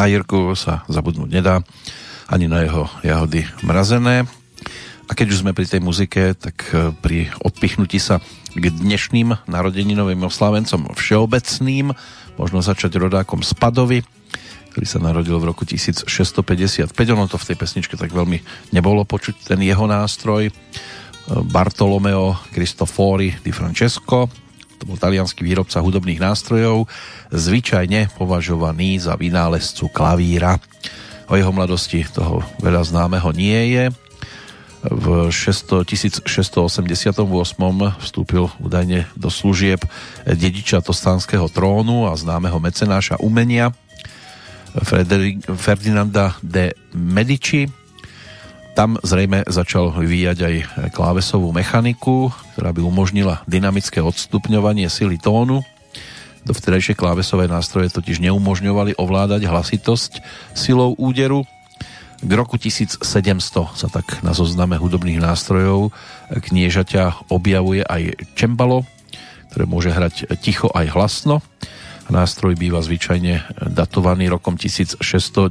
[0.00, 1.60] Na Jirku sa zabudnúť nedá,
[2.24, 4.24] ani na jeho jahody mrazené.
[5.04, 8.16] A keď už sme pri tej muzike, tak e, pri odpichnutí sa
[8.56, 11.92] k dnešným narodeninovým oslávencom všeobecným,
[12.40, 14.00] možno začať rodákom Spadovi,
[14.72, 16.08] ktorý sa narodil v roku 1655.
[16.96, 18.40] Ono to v tej pesničke tak veľmi
[18.72, 20.48] nebolo počuť, ten jeho nástroj.
[20.48, 20.52] E,
[21.44, 24.32] Bartolomeo Cristofori di Francesco,
[24.80, 26.88] to bol talianský výrobca hudobných nástrojov,
[27.28, 30.56] zvyčajne považovaný za vynálezcu klavíra.
[31.28, 33.84] O jeho mladosti toho veľa známeho nie je.
[34.80, 36.24] V 1688
[38.00, 39.84] vstúpil údajne do služieb
[40.24, 43.76] dediča tostánskeho trónu a známeho mecenáša umenia
[45.60, 47.66] Ferdinanda de Medici.
[48.74, 50.54] Tam zrejme začal vyvíjať aj
[50.94, 55.60] klávesovú mechaniku, ktorá by umožnila dynamické odstupňovanie sily tónu
[56.40, 60.24] Dovtedajšie klávesové nástroje totiž neumožňovali ovládať hlasitosť
[60.56, 61.44] silou úderu.
[62.20, 63.04] K roku 1700
[63.76, 65.92] sa tak na zozname hudobných nástrojov
[66.32, 68.88] kniežaťa objavuje aj čembalo,
[69.52, 71.44] ktoré môže hrať ticho aj hlasno.
[72.10, 75.46] Nástroj býva zvyčajne datovaný rokom 1698,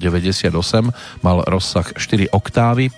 [1.24, 2.92] mal rozsah 4 oktávy.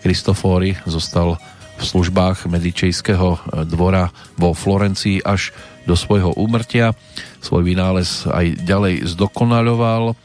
[0.00, 1.36] Kristofóri zostal
[1.76, 4.08] v službách medičejského dvora
[4.40, 5.52] vo Florencii až
[5.84, 6.96] do svojho úmrtia.
[7.44, 10.16] Svoj vynález aj ďalej zdokonaľoval.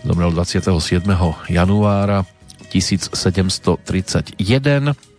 [0.00, 1.04] Zomrel 27.
[1.52, 2.24] januára
[2.72, 5.11] 1731.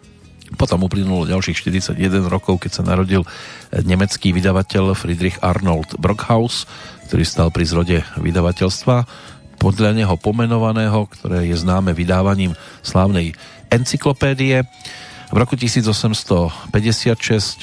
[0.54, 3.26] Potom uplynulo ďalších 41 rokov, keď sa narodil
[3.74, 6.70] nemecký vydavateľ Friedrich Arnold Brockhaus,
[7.10, 9.06] ktorý stal pri zrode vydavateľstva
[9.64, 12.52] podľa neho pomenovaného, ktoré je známe vydávaním
[12.84, 13.32] slávnej
[13.72, 14.68] encyklopédie.
[15.34, 16.70] V roku 1856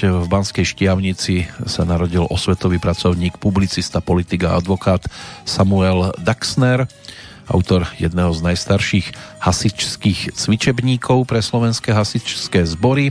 [0.02, 5.06] v Banskej Štiavnici sa narodil osvetový pracovník, publicista, politik a advokát
[5.46, 6.90] Samuel Daxner,
[7.50, 9.06] autor jedného z najstarších
[9.42, 13.10] hasičských cvičebníkov pre slovenské hasičské zbory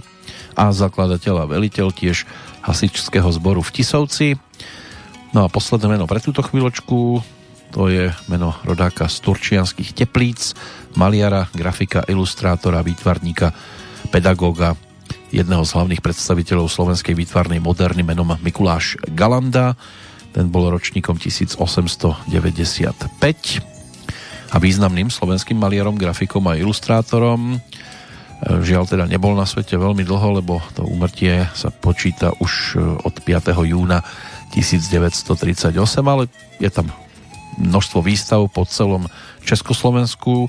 [0.55, 2.23] a zakladateľ a veliteľ tiež
[2.63, 4.27] hasičského zboru v Tisovci.
[5.35, 7.21] No a posledné meno pre túto chvíľočku
[7.69, 10.57] to je meno rodáka z Turčianských teplíc,
[10.97, 13.53] maliara, grafika, ilustrátora, výtvarníka
[14.09, 14.73] pedagóga,
[15.29, 19.77] jedného z hlavných predstaviteľov slovenskej výtvarnej moderny menom Mikuláš Galanda.
[20.33, 23.68] Ten bol ročníkom 1895
[24.49, 27.61] a významným slovenským maliarom, grafikom a ilustrátorom.
[28.39, 33.51] Žiaľ teda nebol na svete veľmi dlho, lebo to úmrtie sa počíta už od 5.
[33.67, 34.01] júna
[34.55, 35.75] 1938,
[36.07, 36.87] ale je tam
[37.59, 39.11] množstvo výstav po celom
[39.43, 40.47] Československu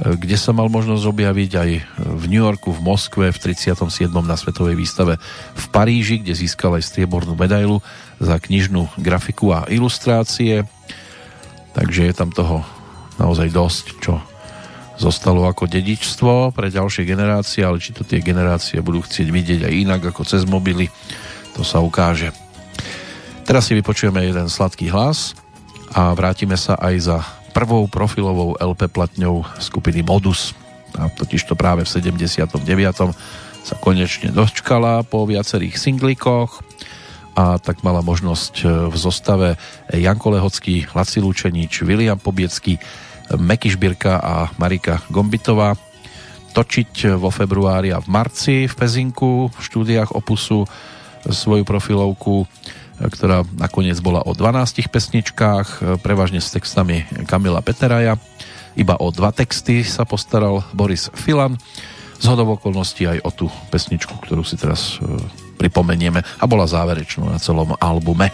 [0.00, 1.70] kde sa mal možnosť objaviť aj
[2.00, 4.08] v New Yorku, v Moskve, v 37.
[4.24, 5.20] na Svetovej výstave
[5.52, 7.84] v Paríži, kde získal aj striebornú medailu
[8.16, 10.64] za knižnú grafiku a ilustrácie.
[11.76, 12.64] Takže je tam toho
[13.20, 14.16] naozaj dosť, čo
[15.00, 19.74] zostalo ako dedičstvo pre ďalšie generácie, ale či to tie generácie budú chcieť vidieť aj
[19.76, 20.92] inak ako cez mobily,
[21.56, 22.32] to sa ukáže.
[23.44, 25.32] Teraz si vypočujeme jeden sladký hlas
[25.96, 27.18] a vrátime sa aj za
[27.50, 30.54] prvou profilovou LP platňou skupiny Modus.
[30.94, 32.46] A totiž to práve v 79.
[33.60, 36.62] sa konečne dočkala po viacerých singlikoch
[37.34, 39.48] a tak mala možnosť e, v zostave
[39.90, 42.76] Janko Lehocký, Laci Lučenič, William Pobiecký,
[43.38, 45.78] Meky Šbírka a Marika Gombitová
[46.50, 50.66] točiť vo februári a v marci v Pezinku v štúdiách Opusu
[51.28, 52.48] svoju profilovku
[53.00, 55.68] ktorá nakoniec bola o 12 pesničkách,
[56.04, 58.20] prevažne s textami Kamila Peteraja.
[58.76, 61.56] Iba o dva texty sa postaral Boris Filan.
[62.20, 65.08] Z okolností aj o tú pesničku, ktorú si teraz e,
[65.56, 68.28] pripomenieme a bola záverečnou na celom albume.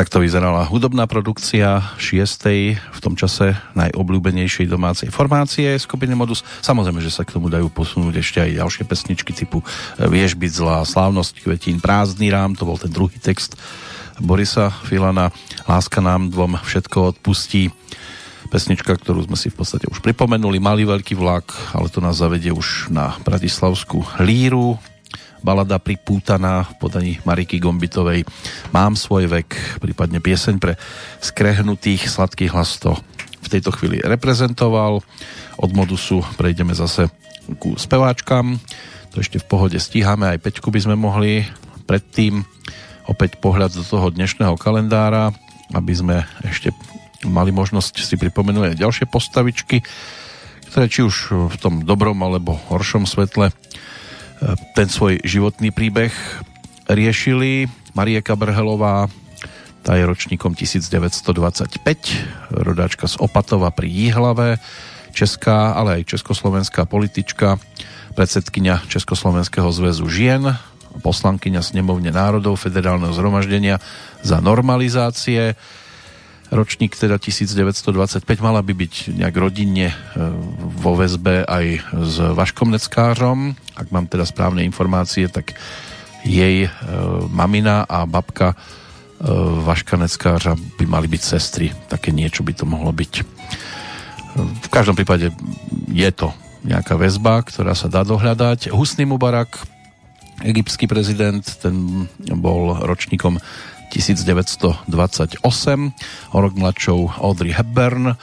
[0.00, 6.40] Takto vyzerala hudobná produkcia šiestej v tom čase najobľúbenejšej domácej formácie skupiny Modus.
[6.64, 9.60] Samozrejme, že sa k tomu dajú posunúť ešte aj ďalšie pesničky typu
[10.00, 13.60] Vieš byť zlá, Slávnosť kvetín, Prázdny rám, to bol ten druhý text
[14.16, 15.36] Borisa Filana,
[15.68, 17.68] Láska nám dvom všetko odpustí.
[18.48, 22.56] Pesnička, ktorú sme si v podstate už pripomenuli, Malý veľký vlak, ale to nás zavedie
[22.56, 24.80] už na Bratislavskú líru,
[25.40, 28.24] balada pripútaná v podaní Mariky Gombitovej
[28.70, 30.76] Mám svoj vek, prípadne pieseň pre
[31.20, 32.96] skrehnutých sladkých hlas to
[33.40, 35.00] v tejto chvíli reprezentoval.
[35.60, 37.08] Od modusu prejdeme zase
[37.58, 38.60] ku speváčkam.
[39.10, 41.42] To ešte v pohode stíhame, aj Peťku by sme mohli
[41.88, 42.46] predtým
[43.10, 45.34] opäť pohľad do toho dnešného kalendára,
[45.74, 46.16] aby sme
[46.46, 46.70] ešte
[47.26, 49.82] mali možnosť si pripomenúť aj ďalšie postavičky,
[50.70, 51.16] ktoré či už
[51.50, 53.50] v tom dobrom alebo horšom svetle
[54.74, 56.12] ten svoj životný príbeh
[56.88, 57.68] riešili.
[57.92, 59.10] Marie Kabrhelová,
[59.82, 61.82] tá je ročníkom 1925,
[62.52, 64.48] rodáčka z Opatova pri Jihlave,
[65.10, 67.58] česká, ale aj československá politička,
[68.14, 70.54] predsedkynia Československého zväzu žien,
[71.02, 73.78] poslankyňa Snemovne národov Federálneho zhromaždenia
[74.22, 75.54] za normalizácie,
[76.50, 79.96] ročník teda 1925 mala by byť nejak rodinne e,
[80.82, 83.54] vo väzbe aj s Vaškom Neckářom.
[83.78, 85.54] Ak mám teda správne informácie, tak
[86.26, 86.70] jej e,
[87.30, 88.56] mamina a babka e,
[89.62, 91.70] Vaška Neckářa by mali byť sestry.
[91.86, 93.12] Také niečo by to mohlo byť.
[94.38, 95.30] V každom prípade
[95.90, 96.34] je to
[96.66, 98.70] nejaká väzba, ktorá sa dá dohľadať.
[98.70, 99.58] Husný Mubarak,
[100.44, 102.06] egyptský prezident, ten
[102.38, 103.40] bol ročníkom
[103.90, 105.42] 1928,
[106.30, 108.14] o rok mladšou Audrey Hepburn,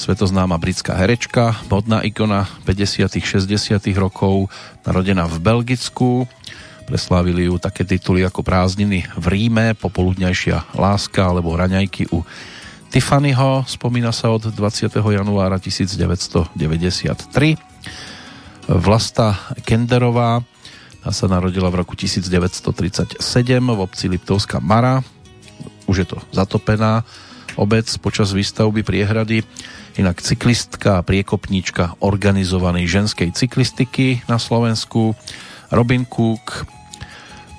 [0.00, 4.48] svetoznáma britská herečka, modná ikona 50 60 rokov,
[4.88, 6.24] narodená v Belgicku,
[6.88, 12.24] preslávili ju také tituly ako Prázdniny v Ríme, Popoludňajšia láska alebo Raňajky u
[12.90, 14.90] Tiffanyho, spomína sa od 20.
[14.98, 16.50] januára 1993.
[18.66, 20.42] Vlasta Kenderová,
[21.00, 23.24] tá sa narodila v roku 1937
[23.64, 25.00] v obci Liptovská Mara.
[25.88, 27.08] Už je to zatopená
[27.56, 29.40] obec počas výstavby priehrady.
[29.96, 35.16] Inak cyklistka a priekopníčka organizovanej ženskej cyklistiky na Slovensku.
[35.72, 36.68] Robin Cook,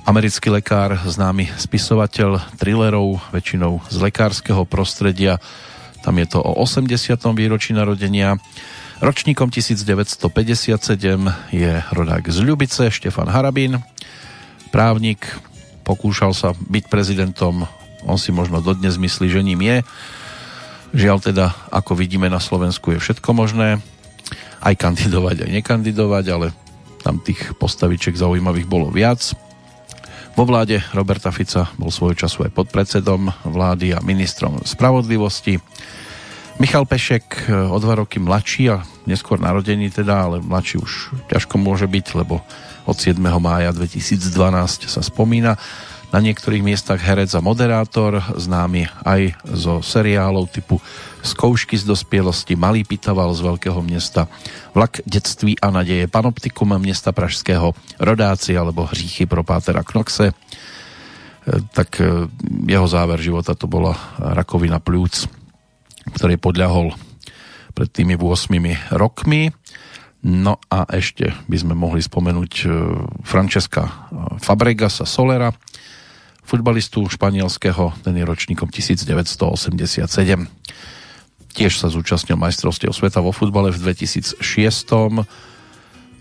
[0.06, 5.42] americký lekár, známy spisovateľ thrillerov, väčšinou z lekárskeho prostredia.
[6.02, 6.94] Tam je to o 80.
[7.34, 8.38] výročí narodenia.
[9.02, 10.78] Ročníkom 1957
[11.50, 13.82] je rodák z Ľubice, Štefan Harabín,
[14.70, 15.26] právnik,
[15.82, 17.66] pokúšal sa byť prezidentom,
[18.06, 19.78] on si možno dodnes myslí, že ním je.
[20.94, 23.82] Žiaľ teda, ako vidíme na Slovensku, je všetko možné,
[24.62, 26.54] aj kandidovať, aj nekandidovať, ale
[27.02, 29.34] tam tých postavičiek zaujímavých bolo viac.
[30.38, 35.58] Vo vláde Roberta Fica bol svojho času aj podpredsedom vlády a ministrom spravodlivosti.
[36.62, 40.94] Michal Pešek e, o dva roky mladší a neskôr narodení teda, ale mladší už
[41.34, 42.38] ťažko môže byť, lebo
[42.86, 43.18] od 7.
[43.18, 45.58] mája 2012 sa spomína.
[46.14, 50.78] Na niektorých miestach herec a moderátor, známy aj zo seriálov typu
[51.26, 54.30] Skoušky z dospielosti, Malý pitaval z veľkého mesta,
[54.78, 60.30] Vlak detství a nadeje, Panoptikum mesta Pražského, Rodáci alebo Hříchy pro Pátera Knoxe.
[60.30, 60.34] E,
[61.74, 62.30] tak e,
[62.70, 65.41] jeho záver života to bola rakovina plúc
[66.10, 66.98] ktorý podľahol
[67.74, 69.54] pred tými 8 rokmi.
[70.22, 72.66] No a ešte by sme mohli spomenúť e,
[73.26, 73.92] Francesca e,
[74.38, 75.50] Fabregasa Solera,
[76.46, 80.06] futbalistu španielského, ten je ročníkom 1987.
[81.52, 84.38] Tiež sa zúčastnil majstrovstiev sveta vo futbale v 2006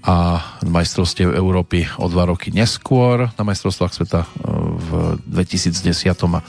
[0.01, 0.17] a
[0.65, 4.29] majstrovstiev Európy o dva roky neskôr na majstrovstvách sveta e,
[4.81, 4.89] v
[5.29, 6.41] 2010 a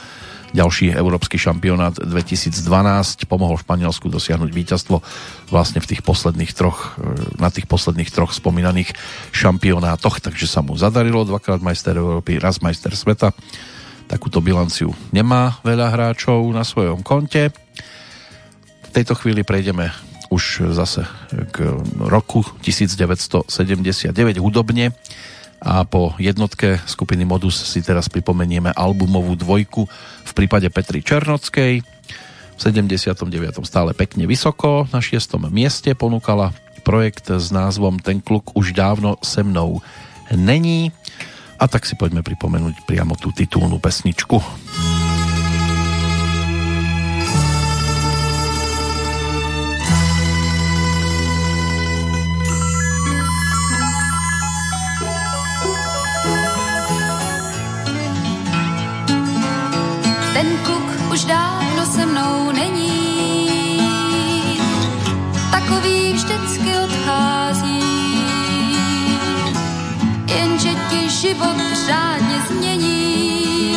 [0.51, 4.99] ďalší európsky šampionát 2012 pomohol Španielsku dosiahnuť víťazstvo
[5.47, 6.99] vlastne v tých posledných troch,
[7.39, 8.93] na tých posledných troch spomínaných
[9.31, 13.31] šampionátoch, takže sa mu zadarilo dvakrát majster Európy, raz majster sveta.
[14.11, 17.55] Takúto bilanciu nemá veľa hráčov na svojom konte.
[18.83, 19.95] V tejto chvíli prejdeme
[20.31, 21.07] už zase
[21.55, 24.91] k roku 1979 hudobne
[25.61, 29.85] a po jednotke skupiny Modus si teraz pripomenieme albumovú dvojku
[30.25, 31.85] v prípade Petry Černockej.
[32.57, 33.21] V 79.
[33.61, 35.37] stále pekne vysoko na 6.
[35.53, 39.85] mieste ponúkala projekt s názvom Ten kluk už dávno se mnou
[40.33, 40.89] není
[41.61, 44.41] a tak si poďme pripomenúť priamo tú titulnú pesničku.
[71.31, 73.75] Život řádně změní,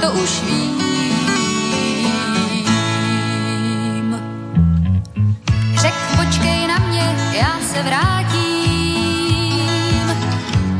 [0.00, 0.84] to už vím.
[5.80, 9.26] Řek, počkej na mě, já se vrátím.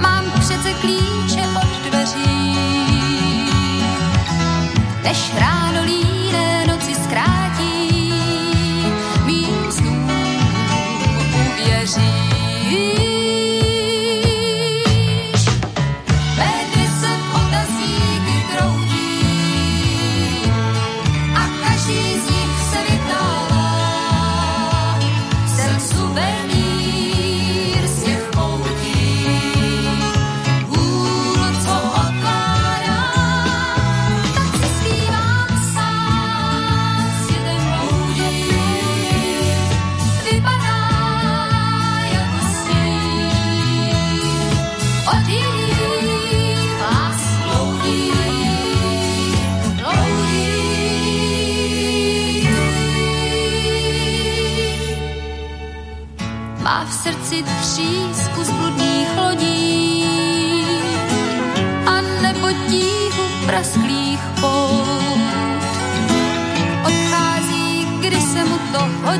[0.00, 2.56] Mám přece klíče od dveří.
[5.02, 5.67] Než ráno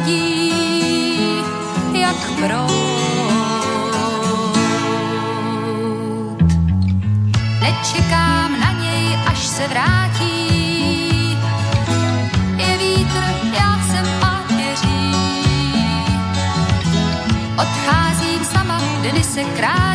[0.09, 0.53] to hodí,
[1.93, 3.23] jak prout.
[7.61, 11.39] Nečekám na něj, až se vrátí.
[12.57, 13.23] Je vítr,
[13.53, 15.15] já jsem pátěří.
[17.59, 19.88] Odcházím sama, dny se krátí,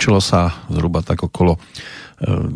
[0.00, 2.48] Točilo sa zhruba tak okolo eh,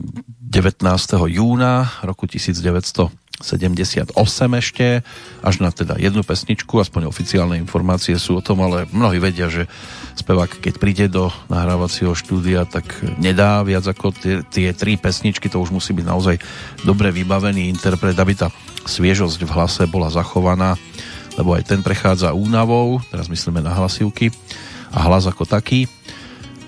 [0.49, 0.81] 19.
[1.29, 4.17] júna roku 1978
[4.65, 5.05] ešte,
[5.45, 9.69] až na teda jednu pesničku, aspoň oficiálne informácie sú o tom, ale mnohí vedia, že
[10.17, 12.89] spevák, keď príde do nahrávacieho štúdia, tak
[13.21, 16.41] nedá viac ako tie, tie tri pesničky, to už musí byť naozaj
[16.89, 18.49] dobre vybavený interpret, aby tá
[18.89, 20.81] sviežosť v hlase bola zachovaná,
[21.37, 24.33] lebo aj ten prechádza únavou, teraz myslíme na hlasivky,
[24.95, 25.91] a hlas ako taký,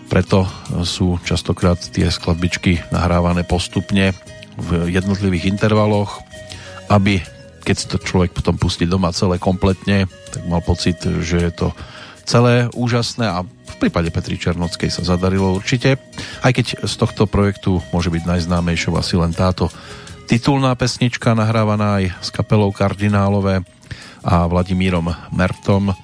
[0.07, 0.47] preto
[0.87, 4.15] sú častokrát tie skladbičky nahrávané postupne
[4.57, 6.23] v jednotlivých intervaloch,
[6.89, 7.21] aby
[7.67, 11.69] keď to človek potom pustí doma celé kompletne, tak mal pocit, že je to
[12.23, 15.99] celé úžasné a v prípade Petri Černockej sa zadarilo určite.
[16.41, 19.69] Aj keď z tohto projektu môže byť najznámejšou asi len táto
[20.31, 23.63] titulná pesnička nahrávaná aj s kapelou Kardinálové
[24.27, 25.95] a Vladimírom Mertom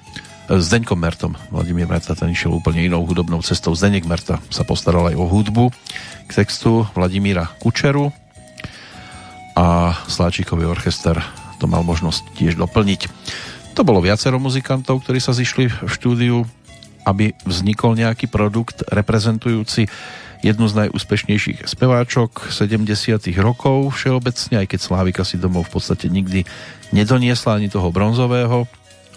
[0.53, 1.33] Zdeňkom Mertom.
[1.49, 3.73] Vladimír Merta ten išiel úplne inou hudobnou cestou.
[3.73, 5.73] Zdeňek Merta sa postaral aj o hudbu
[6.29, 8.13] k textu Vladimíra Kučeru
[9.57, 11.17] a Sláčikový orchester
[11.57, 13.09] to mal možnosť tiež doplniť.
[13.73, 16.45] To bolo viacero muzikantov, ktorí sa zišli v štúdiu,
[17.09, 19.89] aby vznikol nejaký produkt reprezentujúci
[20.45, 22.93] jednu z najúspešnejších speváčok 70
[23.41, 26.45] rokov všeobecne, aj keď Slávika si domov v podstate nikdy
[26.93, 28.69] nedoniesla ani toho bronzového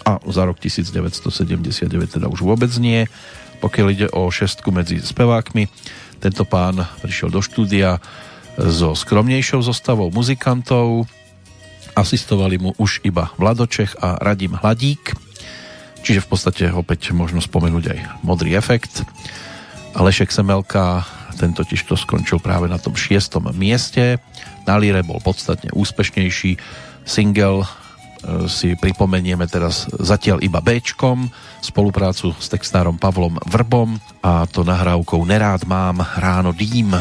[0.06, 3.10] a za rok 1979 teda už vôbec nie.
[3.58, 5.66] Pokiaľ ide o šestku medzi spevákmi,
[6.22, 7.98] tento pán prišiel do štúdia
[8.56, 11.10] so skromnejšou zostavou muzikantov,
[11.98, 15.16] asistovali mu už iba Vladočech a Radim Hladík,
[16.06, 19.02] čiže v podstate opäť možno spomenúť aj modrý efekt.
[19.96, 21.02] Lešek Semelka,
[21.40, 24.20] ten totiž to skončil práve na tom šiestom mieste.
[24.68, 26.60] Na Líre bol podstatne úspešnejší.
[27.08, 27.64] Single
[28.50, 30.82] si pripomenieme teraz zatiaľ iba b
[31.62, 36.94] spoluprácu s textárom Pavlom Vrbom a to nahrávkou Nerád mám ráno dým.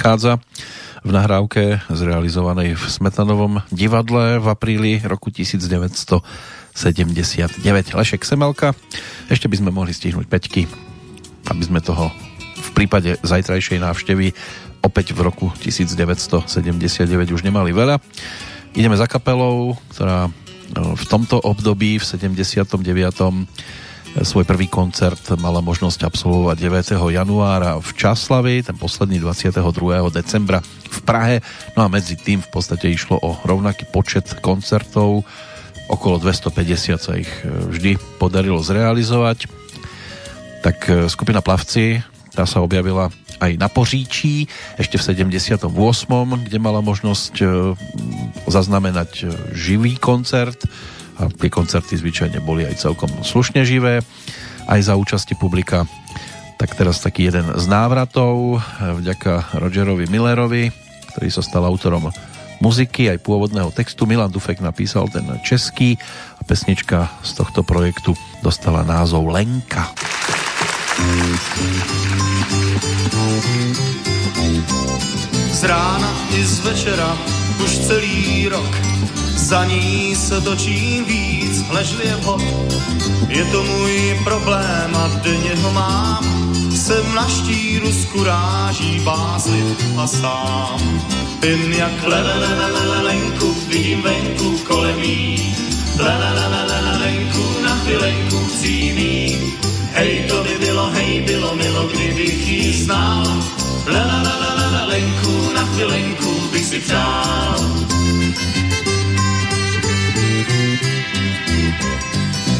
[0.00, 0.40] Nachádza
[1.04, 6.24] v nahrávke zrealizovanej v Smetanovom divadle v apríli roku 1979.
[7.92, 8.72] Lešek Semelka.
[9.28, 10.64] Ešte by sme mohli stihnúť peťky,
[11.52, 12.08] aby sme toho
[12.56, 14.32] v prípade zajtrajšej návštevy
[14.80, 16.48] opäť v roku 1979
[17.36, 18.00] už nemali veľa.
[18.72, 20.32] Ideme za kapelou, ktorá
[20.80, 22.80] no, v tomto období v 79
[24.18, 27.14] svoj prvý koncert mala možnosť absolvovať 9.
[27.14, 29.62] januára v Časlavi, ten posledný 22.
[30.10, 31.36] decembra v Prahe.
[31.78, 35.22] No a medzi tým v podstate išlo o rovnaký počet koncertov,
[35.86, 39.46] okolo 250 sa ich e, vždy podarilo zrealizovať.
[40.66, 42.02] Tak e, skupina Plavci,
[42.34, 45.70] tá sa objavila aj na Poříčí, ešte v 78.,
[46.50, 47.44] kde mala možnosť e,
[48.50, 50.66] zaznamenať živý koncert
[51.20, 54.00] a tie koncerty zvyčajne boli aj celkom slušne živé,
[54.64, 55.84] aj za účasti publika.
[56.56, 60.72] Tak teraz taký jeden z návratov vďaka Rogerovi Millerovi,
[61.12, 62.08] ktorý sa stal autorom
[62.60, 64.04] muziky aj pôvodného textu.
[64.04, 65.96] Milan Dufek napísal ten český
[66.36, 68.12] a pesnička z tohto projektu
[68.44, 69.88] dostala názov Lenka.
[75.56, 77.10] Z rána i z večera
[77.64, 78.90] už celý rok
[79.50, 82.42] za ní se točím víc, nežli je vhod.
[83.28, 86.24] Je to můj problém a denně ho mám.
[86.76, 90.80] Jsem na štíru z kuráží bázliv a sám.
[91.42, 92.06] Jen jak
[93.02, 95.56] lenku, vidím venku kolem jí.
[97.00, 99.66] lenku, na chvilenku chci mít.
[99.92, 103.59] Hej, to by bylo, hej, bylo milo, kdybych jí znal.
[104.90, 107.56] Lenku, na chvilenku bych si přál.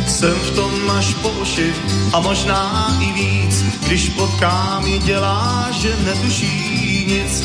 [0.06, 1.74] Jsem v tom až po uši
[2.12, 7.44] a možná i víc, když potkám ji dělá, že netuší nic.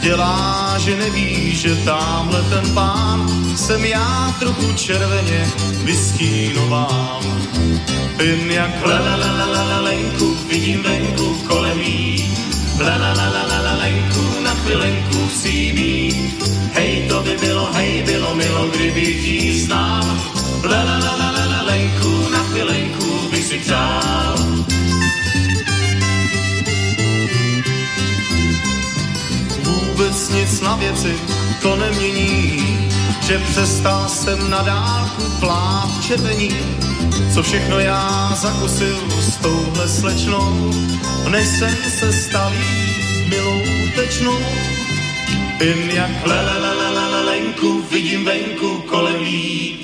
[0.00, 3.26] Dělá, že neví, že tamhle ten pán
[3.56, 5.50] jsem já trochu červeně
[5.84, 7.22] vystínovám.
[8.18, 8.86] Jen jak
[9.80, 12.35] lenku vidím venku kolem jí.
[12.78, 16.44] Lenku na chvilenku chci mít.
[16.72, 20.04] Hej, to by bylo, hej, bylo milo, kdybych jí znal.
[21.66, 24.36] lenku na chvilenku bych si přál.
[29.62, 31.14] Vůbec nic na věci
[31.62, 32.78] to nemění,
[33.26, 36.50] že přestal jsem na dálku plát čepení.
[37.34, 40.72] Co všechno já zakusil s touhle slečnou,
[41.30, 42.52] než jsem se stal
[43.28, 43.62] milou
[43.94, 44.38] tečnou.
[45.60, 46.26] Jen jak
[47.24, 49.78] lenku vidím venku kolem jí,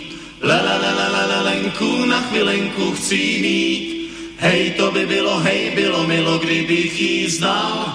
[1.44, 4.10] lenku na chvilenku chci mít.
[4.38, 7.92] Hej, to by bylo, hej, bylo milo, kdybych jí znal.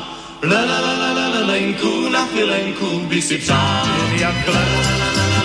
[1.45, 3.87] lenku na chvilenku bych si přál.
[3.97, 4.47] Jen jak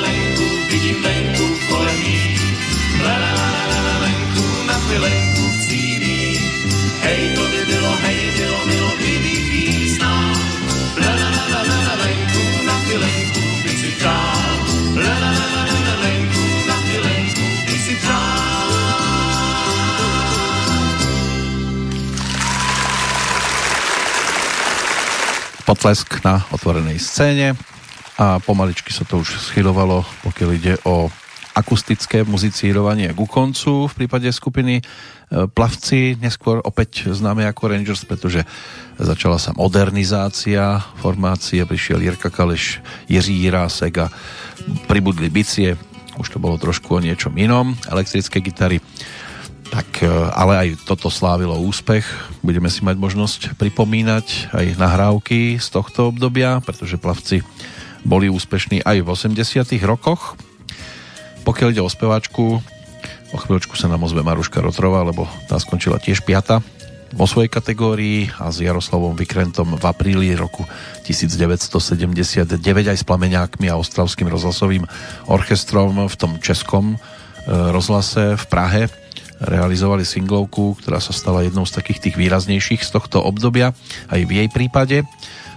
[0.02, 1.41] lenku vidím venku
[4.98, 6.40] lenku chci mít.
[7.02, 10.34] Hej, to by bylo, hej, bylo milo, kdybych jí znal.
[12.02, 14.36] lenku na chvilenku bych si přál.
[16.02, 18.42] lenku na chvilenku bych si přál.
[25.64, 27.56] Potlesk na otvorenej scéne
[28.20, 31.08] a pomaličky sa to už schylovalo, pokiaľ ide o
[31.52, 34.82] akustické muzicírovanie ku koncu v prípade skupiny e,
[35.48, 38.44] Plavci, neskôr opäť známe ako Rangers, pretože
[38.96, 44.06] začala sa modernizácia formácie, prišiel Jirka Kaleš, Jiří Jirásek a
[44.88, 45.76] pribudli bicie,
[46.16, 48.80] už to bolo trošku o niečom inom, elektrické gitary,
[49.72, 52.04] tak, e, ale aj toto slávilo úspech.
[52.44, 57.40] Budeme si mať možnosť pripomínať aj nahrávky z tohto obdobia, pretože plavci
[58.04, 60.36] boli úspešní aj v 80 rokoch.
[61.42, 62.62] Pokiaľ ide o speváčku,
[63.32, 66.62] o chvíľočku sa nám ozve Maruška Rotrova, lebo tá skončila tiež piata
[67.12, 70.64] vo svojej kategórii a s Jaroslavom Vykrentom v apríli roku
[71.04, 72.56] 1979
[72.88, 74.88] aj s Plameňákmi a Ostravským rozhlasovým
[75.28, 76.96] orchestrom v tom českom e,
[77.48, 78.82] rozhlase v Prahe
[79.42, 83.74] realizovali singlovku, ktorá sa stala jednou z takých tých výraznejších z tohto obdobia
[84.08, 84.96] aj v jej prípade.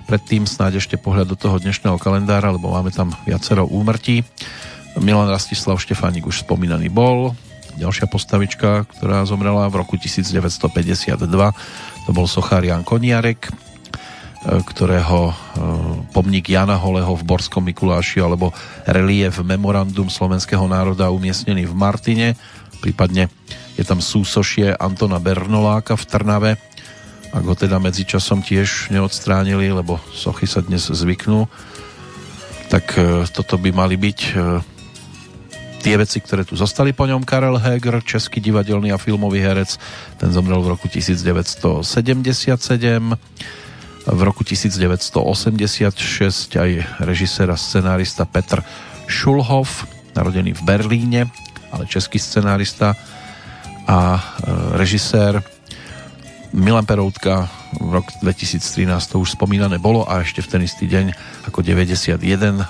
[0.06, 4.22] Predtým snáď ešte pohľad do toho dnešného kalendára, lebo máme tam viacero úmrtí.
[5.04, 7.36] Milan Rastislav Štefánik už spomínaný bol.
[7.76, 11.20] Ďalšia postavička, ktorá zomrela v roku 1952,
[12.08, 13.52] to bol sochár Jan Koniarek, e,
[14.64, 15.34] ktorého e,
[16.16, 18.56] pomník Jana Holeho v Borskom Mikuláši alebo
[18.88, 22.28] relief Memorandum slovenského národa umiestnený v Martine,
[22.80, 23.28] prípadne
[23.76, 26.52] je tam súsošie Antona Bernoláka v Trnave,
[27.36, 31.52] ak ho teda medzičasom tiež neodstránili, lebo sochy sa dnes zvyknú,
[32.72, 34.20] tak e, toto by mali byť
[35.86, 37.22] tie veci, ktoré tu zostali po ňom.
[37.22, 39.78] Karel Heger, český divadelný a filmový herec,
[40.18, 41.86] ten zomrel v roku 1977.
[44.10, 46.72] V roku 1986 aj
[47.06, 48.66] režisér a scenárista Petr
[49.06, 49.86] Šulhov,
[50.18, 51.30] narodený v Berlíne,
[51.70, 52.98] ale český scenárista
[53.86, 54.22] a e,
[54.82, 55.46] režisér
[56.50, 57.46] Milan Peroutka
[57.78, 61.12] v rok 2013 to už spomínané bolo a ešte v ten istý deň
[61.52, 62.16] ako 91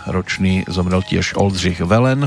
[0.09, 2.25] ročný zomrel tiež Oldřich Velen,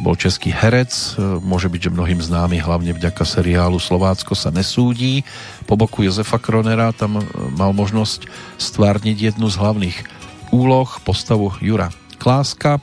[0.00, 5.28] to bol český herec, môže byť, že mnohým známy hlavne vďaka seriálu Slovácko sa nesúdí.
[5.68, 7.20] Po boku Jozefa Kronera tam
[7.52, 8.24] mal možnosť
[8.56, 9.98] stvárniť jednu z hlavných
[10.56, 12.80] úloh, postavu Jura Kláska.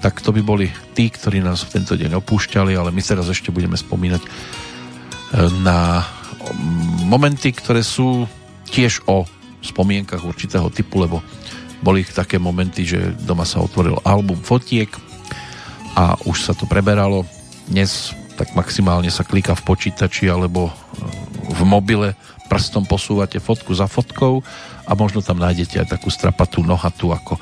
[0.00, 3.52] Tak to by boli tí, ktorí nás v tento deň opúšťali, ale my teraz ešte
[3.52, 4.28] budeme spomínať e,
[5.60, 6.00] na
[7.04, 8.24] momenty, ktoré sú
[8.72, 9.28] tiež o
[9.60, 11.20] spomienkach určitého typu, lebo
[11.84, 14.88] boli také momenty, že doma sa otvoril album fotiek
[15.94, 17.22] a už sa to preberalo.
[17.70, 20.74] Dnes tak maximálne sa klika v počítači alebo
[21.54, 22.18] v mobile,
[22.50, 24.42] prstom posúvate fotku za fotkou
[24.84, 27.38] a možno tam nájdete aj takú strapatú nohatu, ako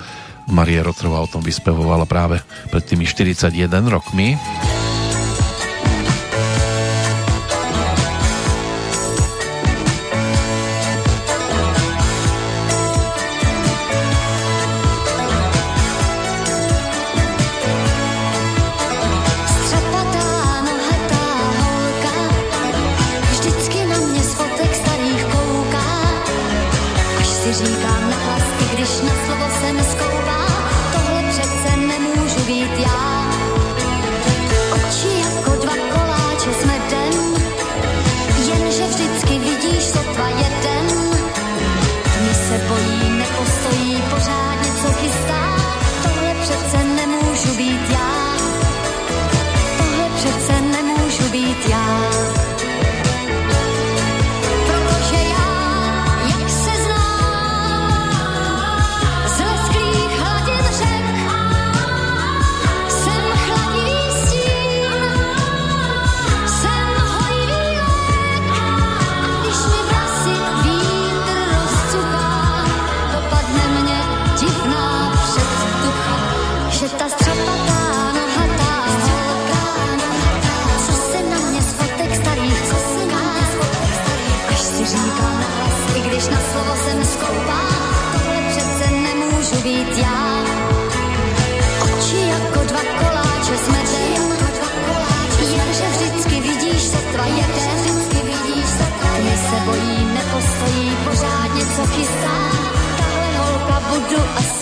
[0.52, 3.56] Marie Rotrová o tom vyspevovala práve pred tými 41
[3.88, 4.36] rokmi.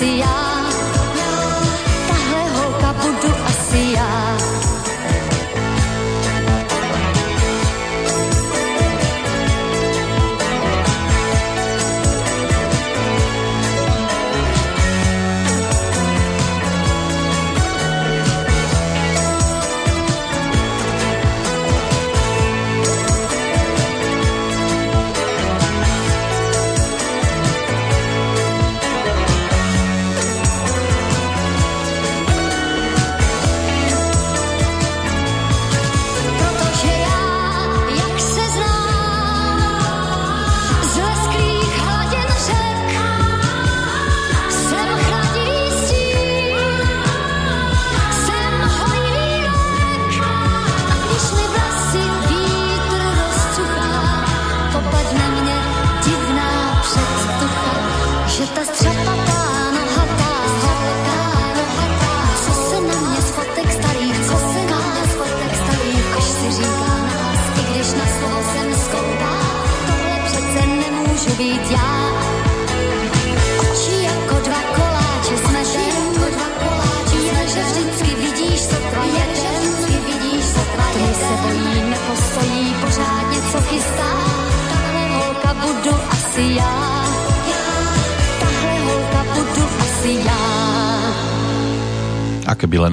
[0.00, 0.59] si ja.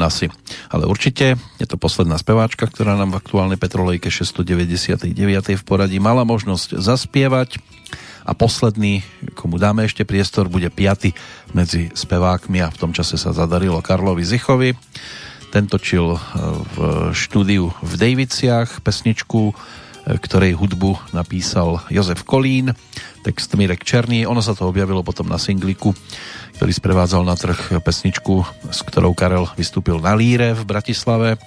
[0.03, 0.29] Asi.
[0.69, 5.13] Ale určite je to posledná speváčka, ktorá nám v aktuálnej Petrolejke 699.
[5.57, 7.61] v poradí mala možnosť zaspievať
[8.27, 9.07] a posledný,
[9.39, 11.15] komu dáme ešte priestor, bude piaty
[11.55, 14.75] medzi spevákmi a v tom čase sa zadarilo Karlovi Zichovi.
[15.47, 16.19] Ten točil e,
[16.75, 16.77] v
[17.15, 19.53] štúdiu v Daviciach pesničku, e,
[20.19, 22.75] ktorej hudbu napísal Jozef Kolín,
[23.27, 24.23] text Mirek Černý.
[24.23, 25.91] Ono sa to objavilo potom na singliku
[26.57, 28.41] ktorý sprevádzal na trh pesničku,
[28.73, 31.37] s ktorou Karel vystúpil na Líre v Bratislave,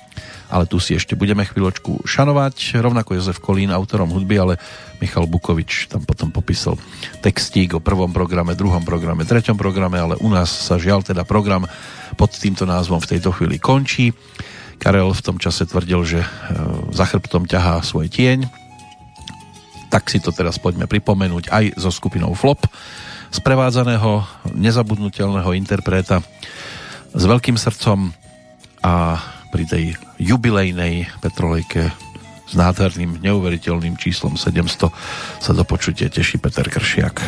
[0.46, 2.78] ale tu si ešte budeme chvíľočku šanovať.
[2.78, 4.54] Rovnako Jozef Kolín, autorom hudby, ale
[5.02, 6.78] Michal Bukovič tam potom popísal
[7.26, 11.66] textík o prvom programe, druhom programe, treťom programe, ale u nás sa žiaľ teda program
[12.14, 14.14] pod týmto názvom v tejto chvíli končí.
[14.78, 16.28] Karel v tom čase tvrdil, že e,
[16.94, 18.59] za chrbtom ťahá svoj tieň,
[19.90, 22.62] tak si to teraz poďme pripomenúť aj so skupinou Flop,
[23.34, 26.22] sprevádzaného nezabudnutelného interpreta
[27.10, 28.14] s veľkým srdcom
[28.86, 29.18] a
[29.50, 29.84] pri tej
[30.22, 31.90] jubilejnej Petrolejke
[32.46, 34.90] s nádherným, neuveriteľným číslom 700
[35.42, 37.22] sa do počutie teší Peter Kršiak.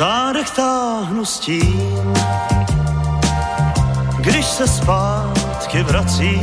[0.00, 2.08] zádech táhnu s tím,
[4.20, 6.42] když se zpátky vracím,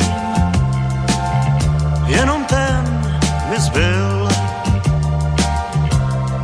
[2.07, 3.13] jenom ten
[3.49, 4.29] mi zbyl,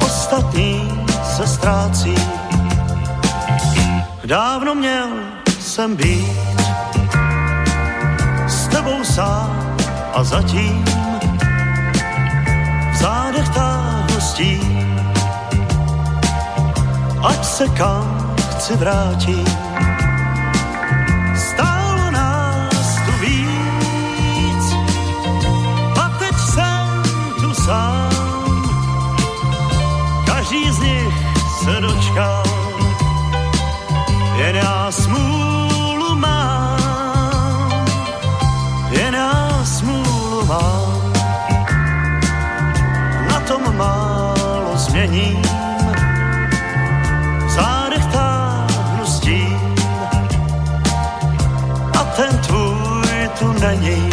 [0.06, 2.16] ostatní se ztrácí.
[4.26, 5.10] Dávno měl
[5.60, 6.38] jsem být
[8.48, 9.78] s tebou sám
[10.14, 10.86] a zatím
[12.92, 13.94] v zádech táhnu
[17.24, 19.63] ať se kam chci vrátit.
[34.44, 37.86] Jen já smůlu mám,
[38.90, 41.14] jen já smůlu mám.
[43.30, 45.42] Na tom málo změním,
[47.48, 49.22] zádech táhnu s
[52.00, 54.13] a ten tvůj tu není.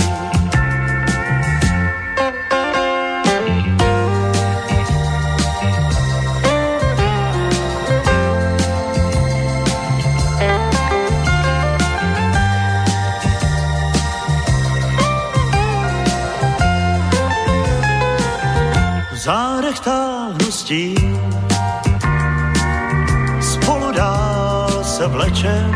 [20.70, 21.18] Tím,
[23.40, 25.74] spolu dál se vlečem,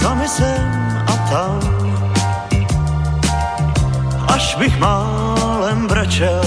[0.00, 1.60] sami sem a tam,
[4.28, 6.42] až bych málem brečel.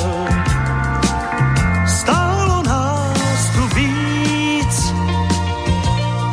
[1.87, 4.93] Stálo nás tu víc.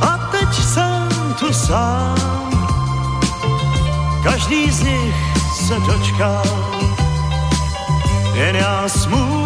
[0.03, 2.51] A teď jsem tu sám,
[4.25, 5.15] každý z nich
[5.67, 6.43] se dočkal,
[8.35, 9.42] jen já smůlu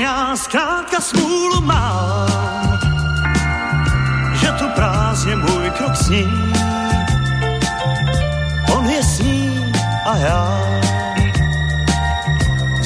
[0.00, 2.78] já zkrátka smůlu mám,
[4.40, 6.52] že tu prázdně můj krok sní.
[8.76, 9.72] On je sní
[10.06, 10.60] a já
[12.80, 12.84] v